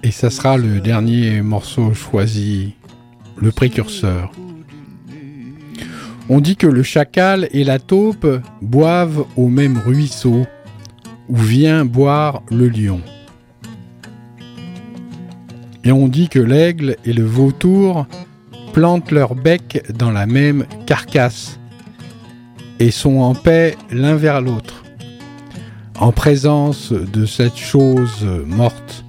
et 0.02 0.10
ça 0.10 0.30
sera 0.30 0.56
le 0.56 0.80
dernier 0.80 1.42
morceau 1.42 1.92
choisi, 1.92 2.76
le 3.36 3.52
précurseur. 3.52 4.32
On 6.30 6.40
dit 6.40 6.56
que 6.56 6.66
le 6.66 6.82
chacal 6.82 7.46
et 7.52 7.64
la 7.64 7.78
taupe 7.78 8.40
boivent 8.62 9.26
au 9.36 9.48
même 9.48 9.76
ruisseau 9.76 10.46
où 11.28 11.36
vient 11.36 11.84
boire 11.84 12.42
le 12.50 12.70
lion. 12.70 13.02
Et 15.84 15.92
on 15.92 16.08
dit 16.08 16.30
que 16.30 16.38
l'aigle 16.38 16.96
et 17.04 17.12
le 17.12 17.24
vautour 17.24 18.06
plantent 18.72 19.10
leur 19.10 19.34
bec 19.34 19.84
dans 19.94 20.10
la 20.10 20.26
même 20.26 20.66
carcasse 20.86 21.58
et 22.78 22.90
sont 22.90 23.18
en 23.18 23.34
paix 23.34 23.76
l'un 23.90 24.16
vers 24.16 24.40
l'autre, 24.40 24.84
en 25.98 26.12
présence 26.12 26.92
de 26.92 27.26
cette 27.26 27.56
chose 27.56 28.26
morte. 28.46 29.04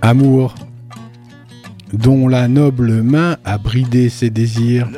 Amour, 0.00 0.54
dont 1.92 2.28
la 2.28 2.48
noble 2.48 3.02
main 3.02 3.36
a 3.44 3.58
bridé 3.58 4.08
ses 4.08 4.30
désirs 4.30 4.88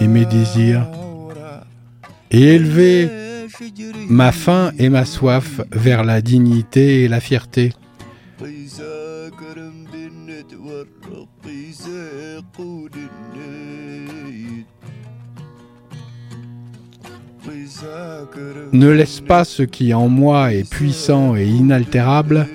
et 0.00 0.06
mes 0.06 0.26
désirs, 0.26 0.86
et 2.30 2.54
élevé 2.54 3.08
ma 4.08 4.32
faim 4.32 4.72
et 4.78 4.88
ma 4.88 5.04
soif 5.04 5.60
vers 5.70 6.04
la 6.04 6.20
dignité 6.20 7.02
et 7.04 7.08
la 7.08 7.20
fierté. 7.20 7.72
Ne 18.72 18.90
laisse 18.90 19.20
pas 19.20 19.44
ce 19.44 19.62
qui 19.62 19.94
en 19.94 20.08
moi 20.08 20.52
est 20.52 20.68
puissant 20.68 21.36
et 21.36 21.46
inaltérable 21.46 22.46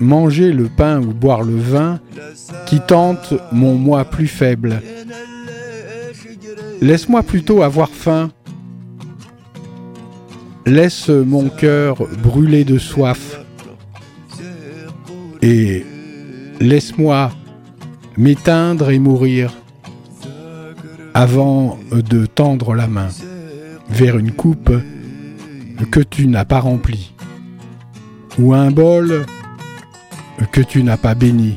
manger 0.00 0.52
le 0.52 0.68
pain 0.68 1.00
ou 1.00 1.12
boire 1.12 1.42
le 1.42 1.56
vin 1.56 2.00
qui 2.66 2.80
tente 2.80 3.34
mon 3.52 3.74
moi 3.74 4.04
plus 4.04 4.26
faible. 4.26 4.82
Laisse-moi 6.80 7.22
plutôt 7.22 7.62
avoir 7.62 7.90
faim. 7.90 8.30
Laisse 10.66 11.08
mon 11.08 11.48
cœur 11.48 11.96
brûler 12.22 12.64
de 12.64 12.78
soif. 12.78 13.40
Et 15.40 15.84
laisse-moi 16.60 17.30
m'éteindre 18.18 18.90
et 18.90 18.98
mourir 18.98 19.54
avant 21.14 21.78
de 21.92 22.26
tendre 22.26 22.74
la 22.74 22.88
main 22.88 23.08
vers 23.88 24.18
une 24.18 24.32
coupe 24.32 24.72
que 25.92 26.00
tu 26.00 26.26
n'as 26.26 26.44
pas 26.44 26.58
remplie 26.58 27.14
ou 28.38 28.54
un 28.54 28.72
bol 28.72 29.24
que 30.50 30.60
tu 30.60 30.82
n'as 30.82 30.96
pas 30.96 31.14
béni. 31.14 31.56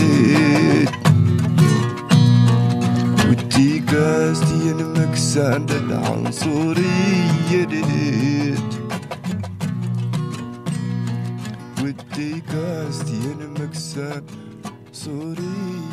ودي 3.29 3.81
قاستي 3.81 4.71
المكسان 4.71 5.67
العنصرية 5.71 7.65
ديت 7.71 8.71
ودي 11.83 12.43
قاستي 12.53 13.21
المكسان 13.41 14.23
سورية 14.93 15.90